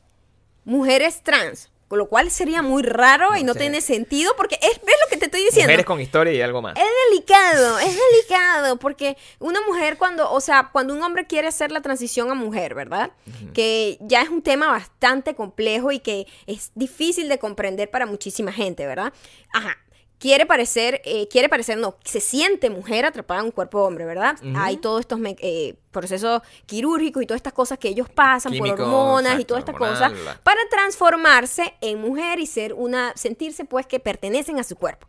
[0.64, 3.60] mujeres trans, con lo cual sería muy raro y No sé.
[3.60, 5.68] tiene sentido, porque es, ves lo que te estoy diciendo.
[5.70, 6.76] Mujeres con historia y algo más.
[6.76, 11.72] Es delicado, es delicado, porque una mujer cuando, o sea, cuando un hombre quiere hacer
[11.72, 13.12] la transición a mujer, ¿verdad?
[13.54, 18.52] Que ya es un tema bastante complejo y que es difícil de comprender para muchísima
[18.52, 19.14] gente, ¿verdad?
[19.54, 19.78] Ajá.
[20.18, 24.05] Quiere parecer, eh, quiere parecer, no, se siente mujer atrapada en un cuerpo de hombre,
[24.05, 24.38] ¿verdad?
[24.55, 29.39] Hay todos estos eh, procesos quirúrgicos y todas estas cosas que ellos pasan por hormonas
[29.41, 30.11] y todas estas cosas
[30.43, 35.07] para transformarse en mujer y ser una, sentirse pues que pertenecen a su cuerpo.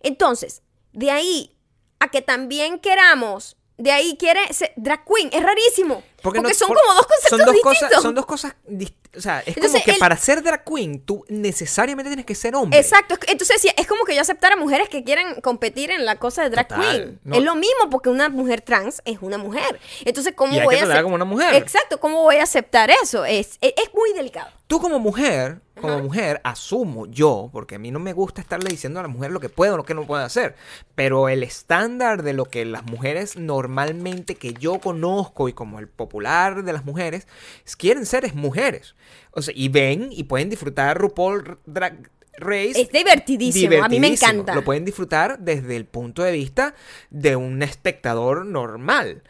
[0.00, 1.56] Entonces, de ahí
[1.98, 6.02] a que también queramos, de ahí quiere ser drag queen, es rarísimo.
[6.22, 7.88] Porque, no- son por- como dos conceptos son dos distintos.
[7.88, 11.00] Cosas, son dos cosas dist- O sea, es Entonces, como que para ser drag queen
[11.00, 12.78] tú necesariamente tienes que ser hombre.
[12.78, 16.50] Exacto, entonces es como que yo aceptara mujeres que quieren competir en la cosa de
[16.50, 17.20] drag Total, queen.
[17.24, 17.36] no.
[17.36, 19.80] Es lo mismo porque una mujer trans es una mujer.
[20.04, 21.54] Entonces, ¿cómo Y hay voy que a como una mujer.
[21.54, 23.24] Exacto, ¿cómo voy a aceptar eso?
[23.24, 24.50] Es, es, es muy delicado.
[24.66, 28.98] Tú como mujer, como mujer, asumo yo, porque a mí no me gusta estarle diciendo
[28.98, 30.56] a la mujer lo que puede o lo que no puede hacer,
[30.96, 35.86] pero el estándar de lo que las mujeres normalmente que yo conozco y como el
[35.88, 37.28] popular de las mujeres,
[37.64, 38.96] es- quieren ser es mujeres.
[39.30, 42.80] O sea, y ven y pueden disfrutar RuPaul Drag Race.
[42.80, 44.54] Es divertidísimo, a mí me encanta.
[44.54, 46.74] Lo pueden disfrutar desde el punto de vista
[47.10, 49.22] de un espectador normal.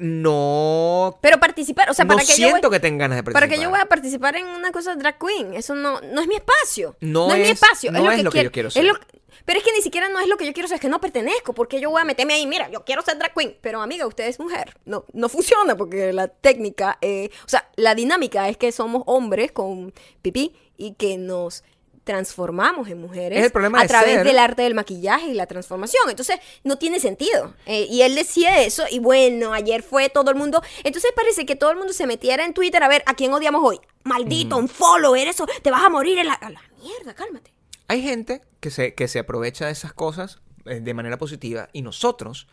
[0.00, 1.18] No...
[1.20, 3.34] Pero participar, o sea, no para que yo siento voy- que tengan ganas de para
[3.34, 3.58] participar.
[3.58, 6.26] que yo voy a participar en una cosa de drag queen, eso no, no es
[6.26, 6.96] mi espacio.
[7.00, 7.92] No es, mi es- espacio.
[7.92, 8.84] no es lo que yo quiero es ser.
[8.84, 8.98] lo-
[9.44, 11.00] pero es que ni siquiera no es lo que yo quiero ser, es que no
[11.00, 14.06] pertenezco, porque yo voy a meterme ahí, mira, yo quiero ser drag queen, pero amiga,
[14.06, 14.76] usted es mujer.
[14.84, 19.50] No, no funciona porque la técnica, eh, o sea, la dinámica es que somos hombres
[19.52, 19.92] con
[20.22, 21.64] pipí y que nos
[22.04, 25.34] transformamos en mujeres Es el problema a de través ser- del arte del maquillaje y
[25.34, 26.08] la transformación.
[26.10, 27.54] Entonces, no tiene sentido.
[27.66, 30.62] Eh, y él decía eso, y bueno, ayer fue todo el mundo.
[30.84, 33.62] Entonces parece que todo el mundo se metiera en Twitter a ver a quién odiamos
[33.64, 33.80] hoy.
[34.04, 36.32] Maldito, un follow, eres eso, te vas a morir en la.
[36.34, 37.52] a la mierda, cálmate.
[37.88, 42.46] Hay gente que se, que se aprovecha de esas cosas de manera positiva y nosotros,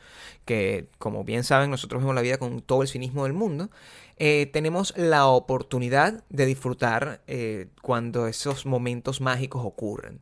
[0.45, 3.69] que como bien saben, nosotros vemos la vida con todo el cinismo del mundo,
[4.17, 10.21] eh, tenemos la oportunidad de disfrutar eh, cuando esos momentos mágicos ocurren.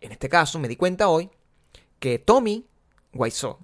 [0.00, 1.28] En este caso, me di cuenta hoy
[1.98, 2.64] que Tommy
[3.12, 3.58] Wiseau,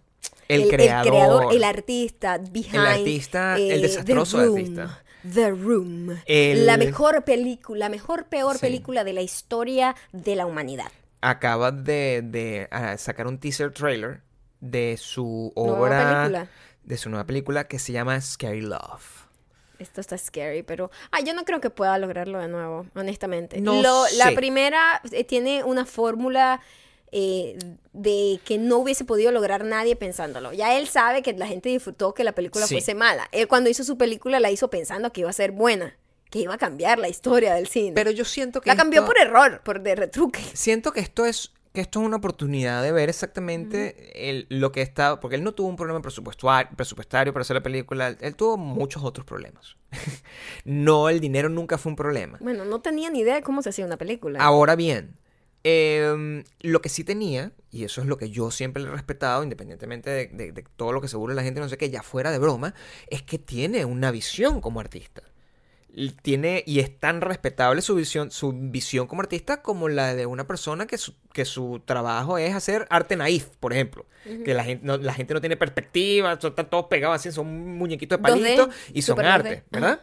[0.48, 5.04] el, creador, el artista, behind, el artista, el eh, desastroso The Room, artista.
[5.32, 6.10] The Room.
[6.26, 8.60] El- La mejor película, la mejor peor Sí.
[8.60, 10.90] película de la historia de la humanidad.
[11.30, 14.22] Acaba de, de, ah, sacar un teaser trailer
[14.60, 16.48] de su Nueva obra, película.
[16.84, 19.24] de su nueva película que se llama Scary Love.
[19.78, 23.60] Esto está scary, pero ah, yo no creo que pueda lograrlo de nuevo, honestamente.
[23.60, 26.60] No Lo- La primera eh, tiene una fórmula
[27.10, 27.58] eh,
[27.92, 30.52] de que no hubiese podido lograr nadie pensándolo.
[30.52, 32.74] Ya él sabe que la gente disfrutó que la película Sí.
[32.76, 33.28] fuese mala.
[33.32, 35.96] Él cuando hizo su película la hizo pensando que iba a ser buena,
[36.34, 37.92] que iba a cambiar la historia del cine.
[37.94, 40.40] Pero yo siento que la cambió esto- por error, por de retruque.
[40.52, 44.80] siento que esto es que esto es una oportunidad de ver exactamente el- lo que
[44.82, 48.56] está porque él no tuvo un problema presupuestario, presupuestario para hacer la película, él, tuvo
[48.56, 49.76] muchos otros problemas.
[50.64, 52.38] no, el dinero nunca fue un problema.
[52.40, 54.38] Bueno, no tenía ni idea de cómo se hacía una película.
[54.40, 55.14] Ahora bien,
[55.64, 59.42] em, lo que sí tenía, y eso es lo que yo siempre le he respetado,
[59.42, 62.02] independientemente de, de- de todo lo que se burla la gente, no sé qué, ya
[62.02, 62.74] fuera de broma,
[63.08, 65.22] es que tiene una visión como artista.
[66.22, 70.46] Tiene y es tan respetable su visión su visión como artista como la de una
[70.46, 74.06] persona que su, que su trabajo es hacer arte naif por ejemplo.
[74.44, 77.76] Que la gente no, la gente no tiene perspectiva son- están todos pegados así son
[77.78, 80.00] muñequitos de 2D, palitos y son super 2D, arte verdad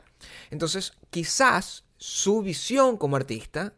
[0.49, 3.73] entonces quizás su visión como artista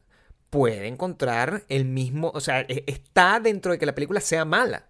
[0.49, 4.87] puede encontrar el mismo o sea e- está dentro de que la película sea mala.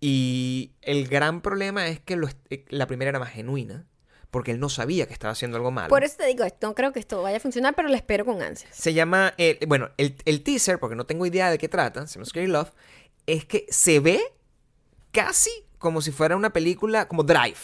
[0.00, 3.86] Y el gran problema es que lo eh, la primera era más genuina
[4.30, 6.74] porque él no sabía que estaba haciendo algo malo Por eso te digo, esto, no
[6.74, 8.74] creo que esto vaya a funcionar, pero lo espero con ansias.
[8.74, 12.14] se llama, eh, bueno, el, el teaser, porque no tengo idea de qué trata, se
[12.14, 12.70] llama Scary Love,
[13.26, 14.20] es que se ve
[15.12, 17.56] casi como si fuera una película como Drive.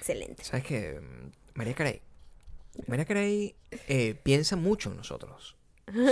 [0.00, 0.42] Excelente.
[0.44, 0.98] ¿Sabes qué?
[1.54, 2.00] María Carey.
[2.86, 3.54] María Carey
[3.88, 5.56] eh, piensa mucho en nosotros.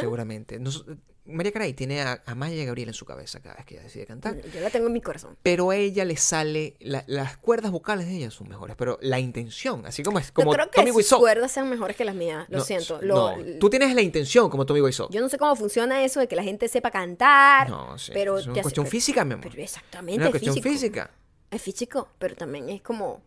[0.00, 0.58] Seguramente.
[0.58, 0.84] Nos-
[1.24, 4.06] María Carey tiene a, a Maya Gabriel en su cabeza cada vez que ella decide
[4.06, 4.40] cantar.
[4.50, 5.36] Yo la tengo en mi corazón.
[5.42, 6.74] Pero a ella le sale.
[6.80, 8.76] la- las cuerdas vocales de ella son mejores.
[8.76, 10.32] Pero la intención, así como es.
[10.32, 12.46] Como no creo que Tommy sus cuerdas sean mejores que las mías.
[12.48, 13.00] Lo No, siento.
[13.02, 15.08] no, Lo- tú tienes la intención como Tommy Wiseau.
[15.10, 17.68] Yo no sé cómo funciona eso de que la gente sepa cantar.
[17.70, 18.10] No, sí.
[18.14, 19.46] pero es una te hace- cuestión pero- física, mi amor.
[19.50, 20.70] Pero Es exactamente, una es cuestión físico.
[20.72, 21.10] física.
[21.50, 23.22] Es físico, pero también es como...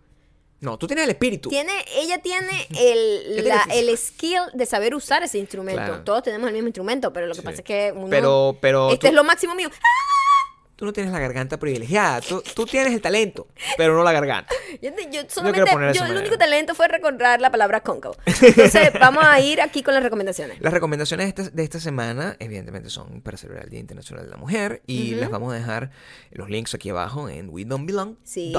[0.62, 1.50] No, tú tienes el espíritu.
[1.50, 5.82] Tiene, ella tiene el, la- el skill de saber usar ese instrumento.
[5.84, 6.04] Claro.
[6.04, 7.46] Todos tenemos el mismo instrumento, pero lo que Sí.
[7.46, 8.08] pasa es que uno...
[8.10, 9.70] Pero, pero este tú, es lo máximo mío.
[10.82, 12.22] Tú no tienes la garganta privilegiada.
[12.22, 14.52] Tú, tú tienes el talento, pero no la garganta.
[14.82, 18.16] Yo, yo solamente, de yo el único talento fue recordar la palabra cóncavo.
[18.26, 20.60] Entonces, vamos a ir aquí con las recomendaciones.
[20.60, 24.32] Las recomendaciones de esta, de esta semana, evidentemente, son para celebrar el Día Internacional de
[24.32, 24.82] la Mujer.
[24.88, 25.20] Y Ujú.
[25.22, 25.92] les vamos a dejar
[26.32, 28.16] los links aquí abajo en we don't belong.
[28.24, 28.52] Sí,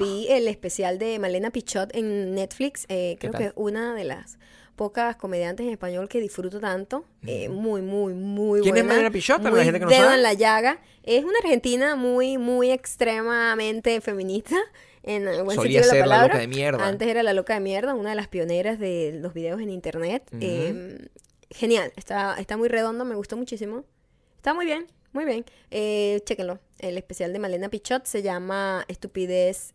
[0.00, 2.86] vi el especial de Malena Pichot en Netflix.
[2.88, 3.40] eh, creo tal?
[3.42, 4.38] que es una de las
[4.78, 7.04] pocas comediantes en español que disfruto tanto.
[7.26, 8.94] eh, muy, muy, muy ¿Quién es buena.
[8.94, 9.42] Malena Pichot?
[9.42, 10.14] Para la gente que no dedo sabe.
[10.14, 10.80] en la llaga.
[11.02, 14.56] Es una argentina muy, muy extremadamente feminista.
[15.02, 16.86] En el buen Solía sentido de la ser la loca de mierda.
[16.86, 20.22] Antes era la loca de mierda, una de las pioneras de los videos en internet.
[20.40, 21.08] Eh,
[21.50, 23.84] genial, está, está muy redondo, me gustó muchísimo.
[24.36, 25.44] Está muy bien, muy bien.
[25.70, 26.60] Eh, chéquenlo.
[26.78, 29.74] El especial de Malena Pichot se llama Estupidez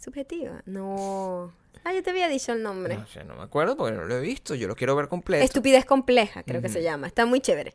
[0.00, 0.62] Subjetiva.
[0.64, 1.52] No.
[1.84, 2.96] Ah, yo te había dicho el nombre.
[2.96, 4.54] No sé, no me acuerdo porque no lo he visto.
[4.54, 5.44] Yo lo quiero ver completo.
[5.44, 7.06] Estupidez compleja, creo que se llama.
[7.06, 7.74] Está muy chévere.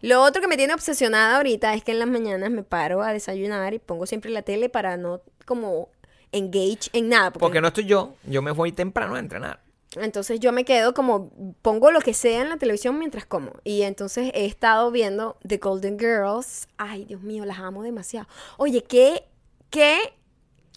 [0.00, 3.12] Lo otro que me tiene obsesionada ahorita es que en las mañanas me paro a
[3.12, 5.90] desayunar y pongo siempre la tele para no como
[6.32, 7.30] engage en nada.
[7.32, 8.14] Porque, Porque no estoy yo.
[8.24, 9.60] Yo me voy temprano a entrenar.
[9.96, 13.52] Entonces yo me quedo como, pongo lo que sea en la televisión mientras como.
[13.64, 16.68] Y entonces he estado viendo The Golden Girls.
[16.78, 18.26] Ay, Dios mío, las amo demasiado.
[18.56, 19.24] Oye, qué,
[19.70, 20.14] qué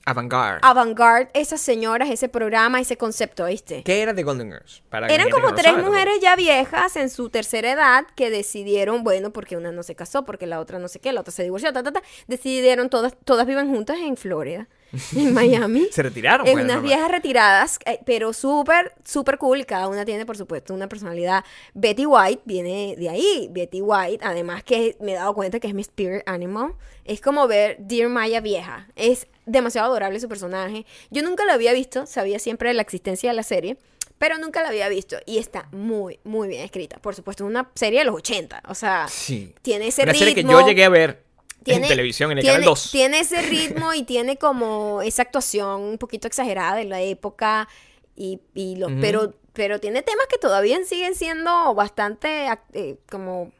[0.05, 0.59] Avant-garde.
[0.63, 3.83] avant-garde esas señoras, ese programa, ese concepto, ¿viste?
[3.83, 4.81] ¿Qué era de Golden Girls?
[4.89, 9.03] Para Eran como no tres sabe, mujeres ya viejas en su tercera edad que decidieron,
[9.03, 11.43] bueno, porque una no se casó, porque la otra no sé qué, la otra se
[11.43, 14.67] divorció, ta, ta, ta, decidieron todas, todas viven juntas en Florida,
[15.15, 15.87] en Miami.
[15.91, 16.47] Se retiraron.
[16.47, 19.65] Es pues, unas viejas retiradas, eh, pero súper, súper cool.
[19.65, 21.43] Cada una tiene, por supuesto, una personalidad.
[21.73, 23.49] Betty White viene de ahí.
[23.51, 26.73] Betty White, además que me he dado cuenta que es mi spirit animal.
[27.05, 28.87] Es como ver Dear Maya vieja.
[28.95, 30.85] Es demasiado adorable su personaje.
[31.09, 33.77] Yo nunca lo había visto, sabía siempre de la existencia de la serie,
[34.17, 35.17] pero nunca la había visto.
[35.25, 36.97] Y está muy, muy bien escrita.
[36.99, 38.63] Por supuesto, es una serie de los 80.
[38.67, 39.53] O sea, Sí.
[39.61, 41.23] tiene ese Una ritmo serie que yo llegué a ver
[41.63, 42.91] tiene- en televisión, en el tiene, canal 2.
[42.91, 43.41] Tiene ese
[43.83, 47.67] ritmo y tiene como esa actuación un poquito exagerada de la época.
[48.15, 53.51] Y, y lo, pero, pero tiene temas que todavía siguen siendo bastante eh, como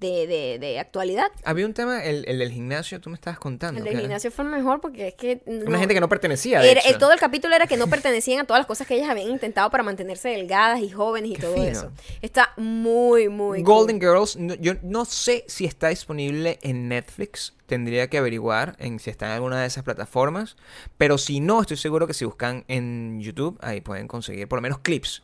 [0.00, 1.30] de, de, de actualidad.
[1.44, 3.78] Había un tema, el, el del gimnasio, tú me estabas contando.
[3.78, 5.40] El del gimnasio fue el mejor porque es que...
[5.46, 6.60] Una no- gente que no pertenecía.
[6.60, 6.90] de era- hecho.
[6.90, 9.30] el- todo el capítulo era que no pertenecían a todas las cosas que ellas habían
[9.30, 11.66] intentado para mantenerse delgadas y jóvenes y Qué todo fino.
[11.66, 11.92] eso.
[12.20, 14.08] Está muy, muy Golden cool.
[14.08, 17.54] Girls, no- yo no sé si está disponible en Netflix.
[17.64, 20.56] Tendría que averiguar en si está en alguna de esas plataformas.
[20.98, 24.62] Pero si no, estoy seguro que si buscan en YouTube, ahí pueden conseguir por lo
[24.62, 25.22] menos clips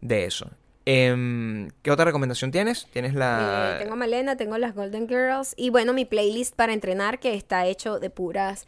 [0.00, 0.50] de eso.
[0.86, 2.86] Em, ¿Qué otra recomendación tienes?
[2.92, 3.76] Tienes la.
[3.76, 7.34] Eh, tengo a Malena, tengo las Golden Girls y bueno, mi playlist para entrenar que
[7.34, 8.66] está hecho de puras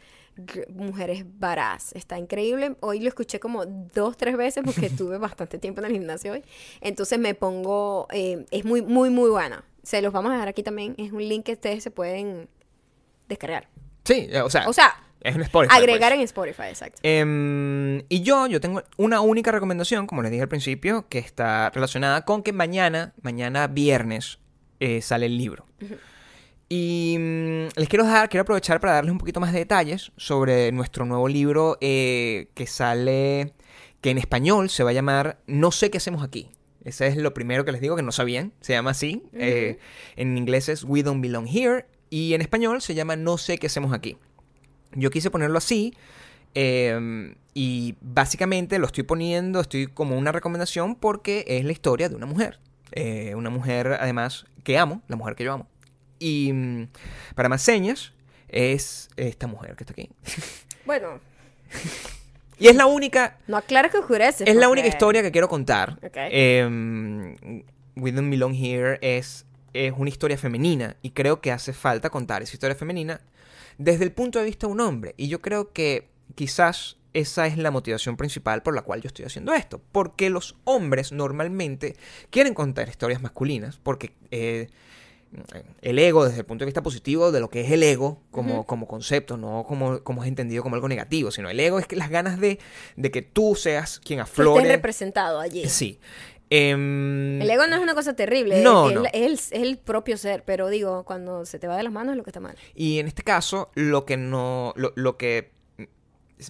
[0.69, 1.93] mujeres varas.
[1.93, 2.75] Está increíble.
[2.79, 6.43] Hoy lo escuché como dos, tres veces porque tuve bastante tiempo en el gimnasio hoy.
[6.81, 9.63] Entonces me pongo, eh, es muy, muy, muy buena.
[9.83, 10.95] Se los vamos a dejar aquí también.
[10.97, 12.49] Es un link que ustedes se pueden
[13.27, 13.67] descargar.
[14.03, 15.75] Sí, o sea, O sea, es un Spotify.
[15.75, 16.19] agregar pues.
[16.19, 16.99] en Spotify, exacto.
[17.03, 21.69] Em, y yo, yo tengo una única recomendación, como les dije al principio, que está
[21.69, 24.39] relacionada con que mañana, mañana viernes,
[24.79, 25.65] eh, sale el libro.
[26.69, 30.71] Y mm, les quiero dar, quiero aprovechar para darles un poquito más de detalles sobre
[30.71, 33.53] nuestro nuevo libro eh, que sale,
[34.01, 36.49] que en español se va a llamar No sé qué hacemos aquí.
[36.83, 38.53] Ese es lo primero que les digo que no sabían.
[38.61, 39.23] Se llama así.
[39.33, 39.77] Eh,
[40.15, 41.85] en inglés es We Don't Belong Here.
[42.09, 44.17] Y en español se llama No sé qué hacemos aquí.
[44.93, 45.93] Yo quise ponerlo así.
[46.55, 52.15] eh, y básicamente lo estoy poniendo, estoy como una recomendación porque es la historia de
[52.15, 52.59] una mujer.
[52.91, 55.67] Eh, una mujer, además, que amo, la mujer que yo amo.
[56.19, 56.87] Y mm,
[57.35, 58.13] para más señas,
[58.47, 60.09] es esta mujer que está aquí.
[60.85, 61.19] Bueno,
[62.59, 64.49] Y es la única, no aclares que oscurece.
[64.49, 65.97] es la única historia que quiero contar.
[66.03, 66.15] Ok.
[66.15, 67.65] Eh,
[67.97, 72.41] We Don't Belong Here es, es una historia femenina y creo que hace falta contar
[72.41, 73.21] esa historia femenina
[73.77, 75.13] desde el punto de vista de un hombre.
[75.17, 79.25] Y yo creo que quizás esa es la motivación principal por la cual yo estoy
[79.25, 79.81] haciendo esto.
[79.91, 81.95] Porque los hombres normalmente
[82.29, 84.11] quieren contar historias masculinas porque...
[84.31, 84.67] eh,
[85.81, 88.65] el ego desde el punto de vista positivo de lo que es el ego como,
[88.65, 91.97] como concepto, no como, como es entendido como algo negativo, sino el ego es que
[91.97, 92.59] las ganas de,
[92.95, 94.69] de que tú seas quien Que estés aflore.
[94.69, 95.67] representado allí.
[95.67, 95.99] Sí.
[96.49, 99.03] Em, El ego no es una cosa terrible, No, es, no.
[99.05, 102.13] es el, es el propio ser, pero digo, cuando se te va de las manos
[102.13, 102.55] es lo que está mal.
[102.73, 104.73] Y en este caso, lo que no.
[104.75, 105.51] Lo, lo que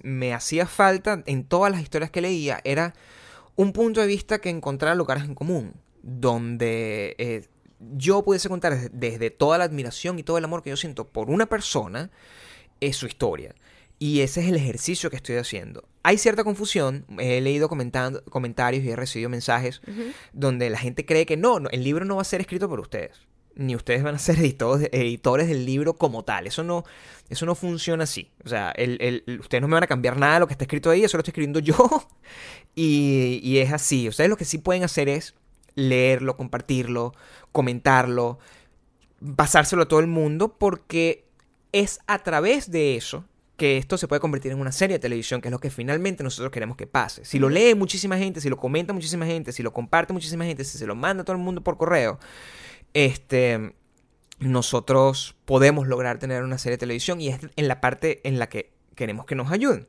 [0.03, 2.93] me hacía falta en todas las historias que leía era
[3.55, 5.73] un punto de vista que encontrara lugares en común.
[6.03, 7.47] Donde eh,
[7.79, 11.07] yo pudiese contar desde, desde toda la admiración y todo el amor que yo siento
[11.07, 12.11] por una persona,
[12.79, 13.55] es su historia.
[13.99, 15.83] Y ese es el ejercicio que estoy haciendo.
[16.03, 17.05] Hay cierta confusión.
[17.19, 19.81] He leído comentando, comentarios y he recibido mensajes
[20.33, 22.79] donde la gente cree que no, no, el libro no va a ser escrito por
[22.79, 23.21] ustedes.
[23.55, 26.45] Ni ustedes van a ser editores, editores del libro como tal.
[26.45, 26.83] Eso no,
[27.29, 28.29] eso no funciona así.
[28.45, 30.91] O sea, el- ustedes no me van a cambiar nada de lo que está escrito
[30.91, 31.75] ahí, eso lo estoy escribiendo yo.
[32.79, 34.07] Y, y es así.
[34.07, 35.33] Ustedes lo que sí pueden hacer es
[35.73, 37.15] leerlo, compartirlo,
[37.51, 38.37] comentarlo,
[39.35, 41.25] pasárselo a todo el mundo, porque
[41.71, 43.25] es a través de eso
[43.57, 46.23] que esto se puede convertir en una serie de televisión, que es lo que finalmente
[46.23, 47.25] nosotros queremos que pase.
[47.25, 50.63] Si lo lee muchísima gente, si lo comenta muchísima gente, si lo comparte muchísima gente,
[50.63, 52.19] si se lo manda a todo el mundo por correo,
[52.93, 53.73] este,
[54.39, 58.47] nosotros podemos lograr tener una serie de televisión y es en la parte en la
[58.47, 59.87] que queremos que nos ayuden.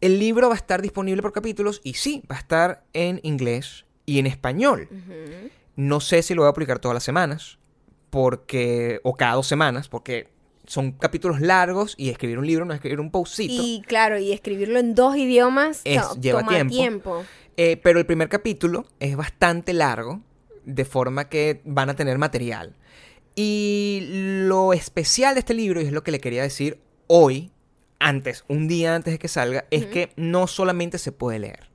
[0.00, 3.86] El libro va a estar disponible por capítulos y sí, va a estar en inglés
[4.04, 4.88] y en español.
[5.74, 7.58] No sé si lo voy a publicar todas las semanas,
[8.10, 10.28] porque o cada dos semanas, porque
[10.68, 13.60] son capítulos largos y escribir un libro no es escribir un postcito.
[13.60, 16.74] Y claro, y escribirlo en dos idiomas Es- to- lleva toma tiempo.
[16.74, 17.24] tiempo.
[17.56, 20.20] Eh, pero el primer capítulo es bastante largo,
[20.64, 22.76] de forma que van a tener material.
[23.34, 24.00] Y
[24.46, 27.50] lo especial de este libro, y es lo que le quería decir hoy,
[27.98, 31.68] antes, un día antes de que salga, es que no solamente se puede leer,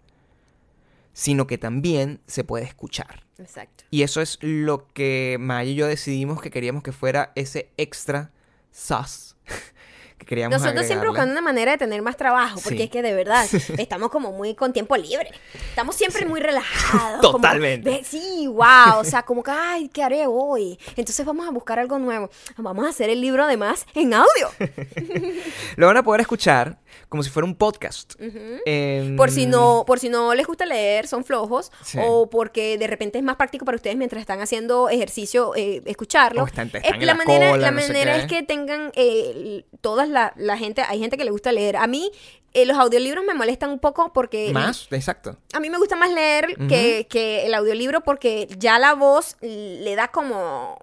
[1.13, 3.23] sino que también se puede escuchar.
[3.37, 3.83] Exacto.
[3.89, 8.31] Y eso es lo que Maya y yo decidimos que queríamos que fuera ese extra
[8.73, 9.35] sauce
[10.17, 12.83] que queríamos Nosotros siempre buscando una manera de tener más trabajo, porque Sí.
[12.83, 13.45] es que de verdad
[13.77, 15.29] estamos como muy con tiempo libre.
[15.69, 17.21] Estamos siempre muy relajados.
[17.21, 18.03] Totalmente.
[18.03, 18.99] sí, wow.
[18.99, 20.79] O sea, como que, ay, ¿qué haré hoy?
[20.95, 22.29] Entonces vamos a buscar algo nuevo.
[22.57, 24.49] Vamos a hacer el libro además en audio.
[25.75, 26.77] Lo van a poder escuchar
[27.09, 28.13] como si fuera un podcast.
[28.65, 31.97] Em, Por si no, por si no les gusta leer, son flojos, Sí.
[32.01, 36.43] o porque de repente es más práctico para ustedes mientras están haciendo ejercicio eh, escucharlo.
[36.43, 39.65] O están- están Es- la la manera, cola, la no manera es que tengan eh,
[39.81, 41.75] todas la, la gente, hay gente que le gusta leer.
[41.77, 42.11] A mí
[42.55, 45.37] eh, los audiolibros me molestan un poco porque Más, exacto.
[45.53, 49.95] a mí me gusta más leer que, que el audiolibro porque ya la voz le
[49.95, 50.77] da como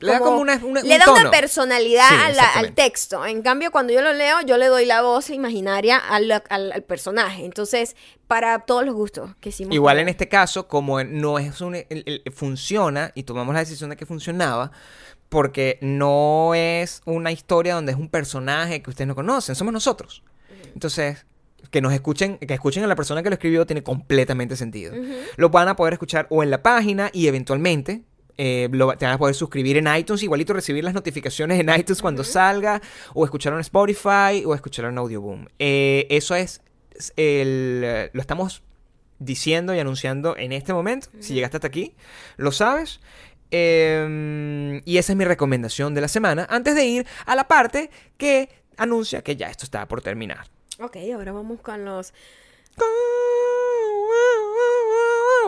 [0.00, 1.20] Le da como una, una- le un da tono.
[1.20, 3.24] una personalidad Sí, a la- al texto.
[3.24, 6.82] En cambio, cuando yo lo leo, yo le doy la voz imaginaria al, al- al
[6.82, 7.44] personaje.
[7.44, 7.94] Entonces,
[8.26, 9.72] para todos los gustos que hicimos.
[9.74, 11.76] Igual en este caso, como no es un...
[11.76, 14.72] el- el- funciona, y tomamos la decisión de que funcionaba,
[15.28, 20.22] porque no es una historia donde es un personaje que ustedes no conocen, somos nosotros.
[20.74, 21.24] Entonces,
[21.70, 24.92] que nos escuchen, que escuchen a la persona que lo escribió tiene completamente sentido.
[25.36, 28.02] Lo van a poder escuchar o en la página y eventualmente...
[28.38, 32.00] eh, lo- te van a poder suscribir en iTunes, igualito recibir las notificaciones en iTunes
[32.02, 32.80] cuando salga,
[33.14, 35.46] o escucharlo en Spotify, o escucharlo en Audioboom.
[35.58, 36.60] Eh, eso es
[37.16, 38.62] el, lo estamos
[39.18, 41.08] diciendo y anunciando en este momento.
[41.20, 41.94] Si llegaste hasta aquí,
[42.36, 43.00] lo sabes.
[43.50, 46.46] Eh, y esa es mi recomendación de la semana.
[46.50, 50.46] Antes de ir a la parte que anuncia que ya esto está por terminar.
[50.80, 52.12] Ok, ahora vamos con los.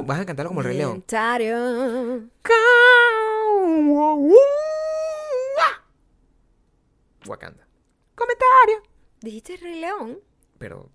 [0.02, 1.04] Vas a cantarlo como el Rey León.
[7.26, 7.66] Wakanda.
[8.14, 8.82] Comentario.
[9.20, 10.20] ¿Dijiste Rey León?
[10.58, 10.90] Pero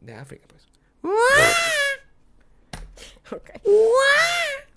[0.00, 0.66] de África, pues.
[3.30, 3.50] Ok.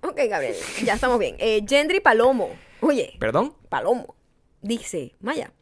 [0.03, 1.35] Ok, Gabriel, ya estamos bien.
[1.39, 2.49] Eh, Gendry Palomo.
[2.81, 3.55] Oye, ¿Perdón?
[3.69, 4.15] Palomo.
[4.61, 5.53] Dice, Maya,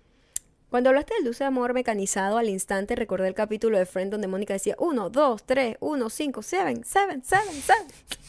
[0.69, 4.53] cuando hablaste del dulce amor mecanizado al instante, recordé el capítulo de Friend donde Mónica
[4.53, 7.45] decía 1, 2, 3, 1, 5, 7, 7, 7,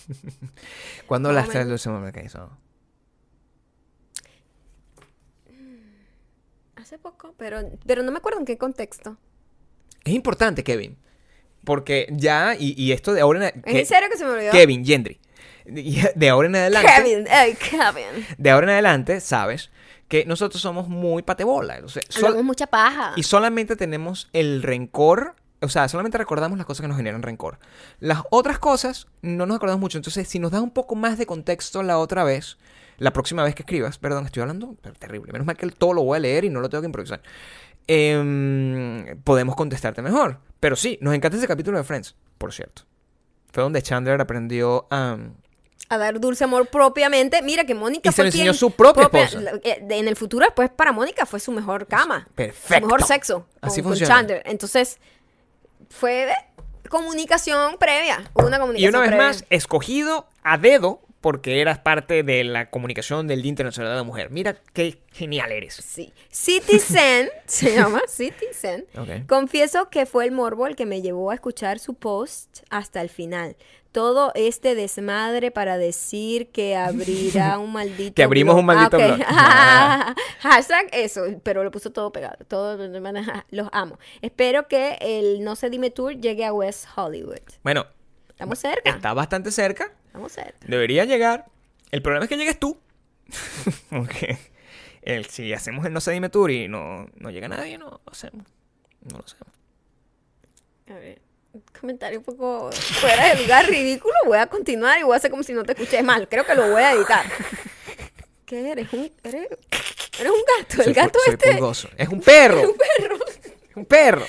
[0.07, 0.26] 7.
[1.07, 2.57] ¿Cuándo hablaste del dulce amor mecanizado?
[6.76, 9.18] Hace poco, pero, pero no me acuerdo en qué contexto.
[10.03, 10.97] Es importante, Kevin.
[11.64, 14.51] Porque ya, y, y esto de ahora en ¿Es en serio que se me olvidó?
[14.51, 15.20] Kevin, Gendry.
[16.16, 16.91] De ahora en adelante.
[16.97, 18.26] Kevin, ey, Kevin.
[18.38, 19.70] De ahora en adelante, sabes
[20.11, 21.81] que nosotros somos muy patebola.
[21.85, 23.13] o sea, Hablamos mucha paja.
[23.15, 25.37] y solamente tenemos el rencor.
[25.63, 27.59] O sea, solamente recordamos las cosas que nos generan rencor.
[28.01, 29.99] Las otras cosas no nos acordamos mucho.
[29.99, 32.59] Entonces, si nos das un poco más de contexto la otra vez,
[32.99, 35.33] la próxima vez que escribas, perdón, estoy hablando pero terrible.
[35.33, 37.23] Menos mal que todo lo voy a leer y no lo tengo que improvisar.
[37.87, 40.39] Em, podemos contestarte mejor.
[40.59, 42.83] Pero sí, nos encanta ese capítulo de Friends, por cierto.
[43.53, 45.19] Fue donde Chandler aprendió a.
[45.91, 47.43] a dar dulce amor propiamente.
[47.43, 49.41] Mira que Mónica Y se fue enseñó quien- su propia esposa.
[49.64, 52.26] eh, En el futuro, después, para Mónica fue su mejor cama.
[52.34, 52.74] Perfecto.
[52.76, 53.34] Su mejor sexo.
[53.61, 54.14] Con, Así con funciona.
[54.14, 54.43] Chandler.
[54.47, 54.99] Entonces,
[55.91, 56.28] fue
[56.88, 58.30] comunicación previa.
[58.34, 59.26] Una Y comunicación una vez previa.
[59.26, 64.03] más, escogido a dedo porque eras parte de la comunicación del Día Internacional de la
[64.05, 64.31] Mujer.
[64.31, 65.75] Mira qué genial eres.
[65.75, 66.12] Sí.
[66.31, 68.87] Citizen, se llama Citizen.
[68.97, 69.27] Ok.
[69.29, 73.09] Confieso que fue el morbo el que me llevó a escuchar su post hasta el
[73.11, 73.57] final.
[73.93, 79.16] Todo este desmadre para decir que abrirá un maldito Que abrimos un maldito Ah, ok.
[80.14, 80.16] blog.
[80.41, 82.37] Hashtag eso, pero lo puso todo pegado.
[82.47, 82.79] Todo,
[83.51, 83.99] los amo.
[84.23, 87.41] Espero que el No se dime tour llegue a West Hollywood.
[87.64, 87.87] Bueno,
[88.29, 88.89] Estamos cerca.
[88.91, 89.93] está bastante cerca.
[90.11, 90.59] Estamos cerca.
[90.67, 91.47] Debería llegar.
[91.93, 92.77] El problema es que llegues tú.
[93.91, 94.39] Porque
[95.03, 98.01] el- si hacemos el No se dime tour y no, no llega nadie, no lo
[98.11, 98.45] hacemos.
[99.03, 99.55] No lo hacemos.
[100.91, 101.21] A ver,
[101.53, 104.15] un comentario un poco fuera de lugar, ridículo.
[104.27, 106.29] Voy a continuar y voy a hacer como si no te escuché mal.
[106.29, 107.25] Creo que lo voy a editar.
[108.47, 108.93] ¿Qué eres?
[108.93, 109.47] ¿Un, eres,
[110.19, 110.77] eres un gato.
[110.77, 111.53] Soy El gato soy este.
[111.53, 111.89] pulgoso.
[111.97, 112.61] Es un perro.
[112.73, 113.17] Un perro.
[113.71, 114.27] Es un perro.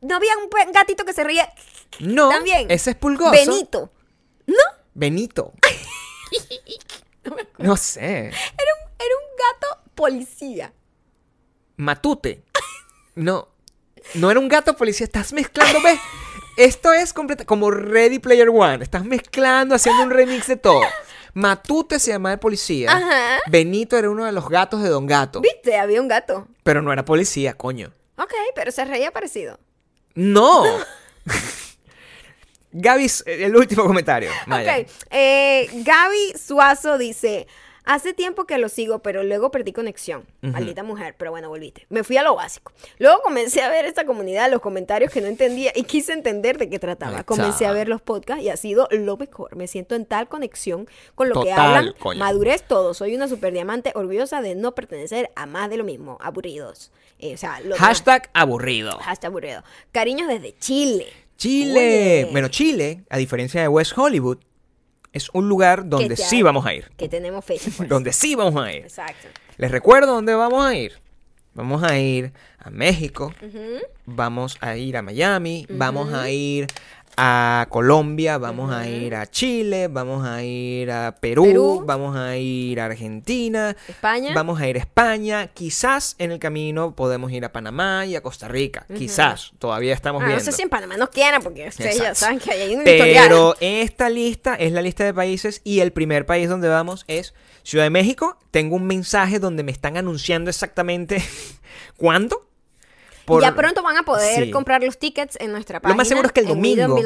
[0.00, 1.48] No había un gatito que se reía.
[2.00, 2.28] No.
[2.28, 2.70] También.
[2.70, 3.30] Ese es pulgoso.
[3.30, 3.90] Benito.
[4.46, 4.56] ¿No?
[4.94, 5.52] Benito.
[7.56, 8.26] No sé.
[8.26, 10.74] Era un, era un gato policía.
[11.76, 12.44] Matute.
[13.14, 13.48] No.
[14.14, 15.06] No era un gato policía.
[15.06, 15.98] Estás mezclando, ¿ves?
[16.58, 18.84] Esto es completa, como Ready Player One.
[18.84, 20.82] Estás mezclando, haciendo un remix de todo.
[21.32, 22.92] Matute se llamaba el policía.
[22.92, 23.38] Ajá.
[23.46, 25.40] Benito era uno de los gatos de Don Gato.
[25.40, 25.78] ¿Viste?
[25.78, 26.46] Había un gato.
[26.62, 27.92] Pero no era policía, coño.
[28.18, 29.58] Ok, pero se reía parecido.
[30.14, 30.64] ¡No!
[32.74, 34.30] Gaby, el último comentario.
[34.46, 34.78] Maya.
[34.80, 34.88] Ok.
[35.10, 37.46] Eh, Gaby Suazo dice:
[37.84, 40.24] Hace tiempo que lo sigo, pero luego perdí conexión.
[40.40, 41.86] Maldita mujer, pero bueno, volviste.
[41.90, 42.72] Me fui a lo básico.
[42.98, 46.68] Luego comencé a ver esta comunidad, los comentarios que no entendía y quise entender de
[46.70, 47.22] qué trataba.
[47.24, 49.54] Comencé a ver los podcasts y ha sido lo mejor.
[49.54, 51.94] Me siento en tal conexión con lo que Total, hablan.
[51.98, 52.18] coño.
[52.18, 52.92] Madurez todo.
[52.94, 56.16] Soy una super diamante orgullosa de no pertenecer a más de lo mismo.
[56.22, 56.90] Aburridos.
[57.18, 58.98] Eh, o sea, lo Hashtag aburrido.
[58.98, 59.62] Hashtag aburrido.
[59.92, 61.12] Cariños desde Chile.
[61.36, 62.24] Chile.
[62.24, 62.32] Oye.
[62.32, 64.38] Bueno, Chile, a diferencia de West Hollywood,
[65.12, 66.90] es un lugar donde sí vamos a ir.
[66.96, 67.70] Que tenemos fecha.
[67.76, 67.88] pues.
[67.88, 68.82] Donde sí vamos a ir.
[68.82, 69.28] Exacto.
[69.56, 70.92] Les recuerdo dónde vamos a ir.
[71.54, 73.32] Vamos a ir a México.
[74.06, 75.66] Vamos a ir a Miami.
[75.70, 76.66] Vamos a ir
[77.16, 81.82] a Colombia, vamos a ir a Chile, vamos a ir a Perú, Perú.
[81.86, 84.32] vamos a ir a Argentina, España.
[84.34, 88.22] vamos a ir a España, quizás en el camino podemos ir a Panamá y a
[88.22, 90.44] Costa Rica, quizás, todavía estamos Ah, viendo.
[90.44, 92.80] no sé si en Panamá nos quieran, porque ustedes ya saben que ahí hay un
[92.86, 93.28] historial.
[93.28, 97.34] Pero esta lista es la lista de países y el primer país donde vamos es
[97.62, 98.38] Ciudad de México.
[98.50, 101.22] Tengo un mensaje donde me están anunciando exactamente
[101.96, 102.46] cuándo.
[103.24, 104.50] Por- ya pronto van a poder Sí.
[104.50, 105.96] comprar los tickets en nuestra Lo página.
[105.96, 106.96] más seguro es que el domingo-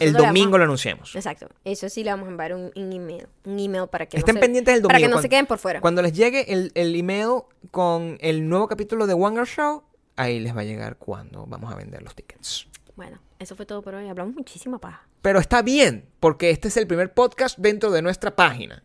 [0.00, 1.14] El domingo lo anunciamos.
[1.16, 1.48] Exacto.
[1.64, 3.26] Eso sí le vamos a enviar un, un email.
[3.44, 4.88] Un email para que Estén no se, pendientes del domingo.
[4.88, 5.80] Para que no cuando- se queden por fuera.
[5.80, 9.82] Cuando les llegue el, el email con el nuevo capítulo de Wanger Show,
[10.16, 12.66] ahí les va a llegar cuando vamos a vender los tickets.
[12.96, 14.08] Bueno, eso fue todo por hoy.
[14.08, 15.06] Hablamos muchísima paja.
[15.22, 18.82] Pero está bien, porque este es el primer podcast dentro de nuestra página.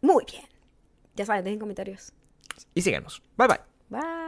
[0.00, 0.44] Muy bien.
[1.16, 2.12] Ya saben, dejen comentarios.
[2.74, 3.22] Y síganos.
[3.36, 3.58] Bye bye.
[3.90, 4.27] Bye.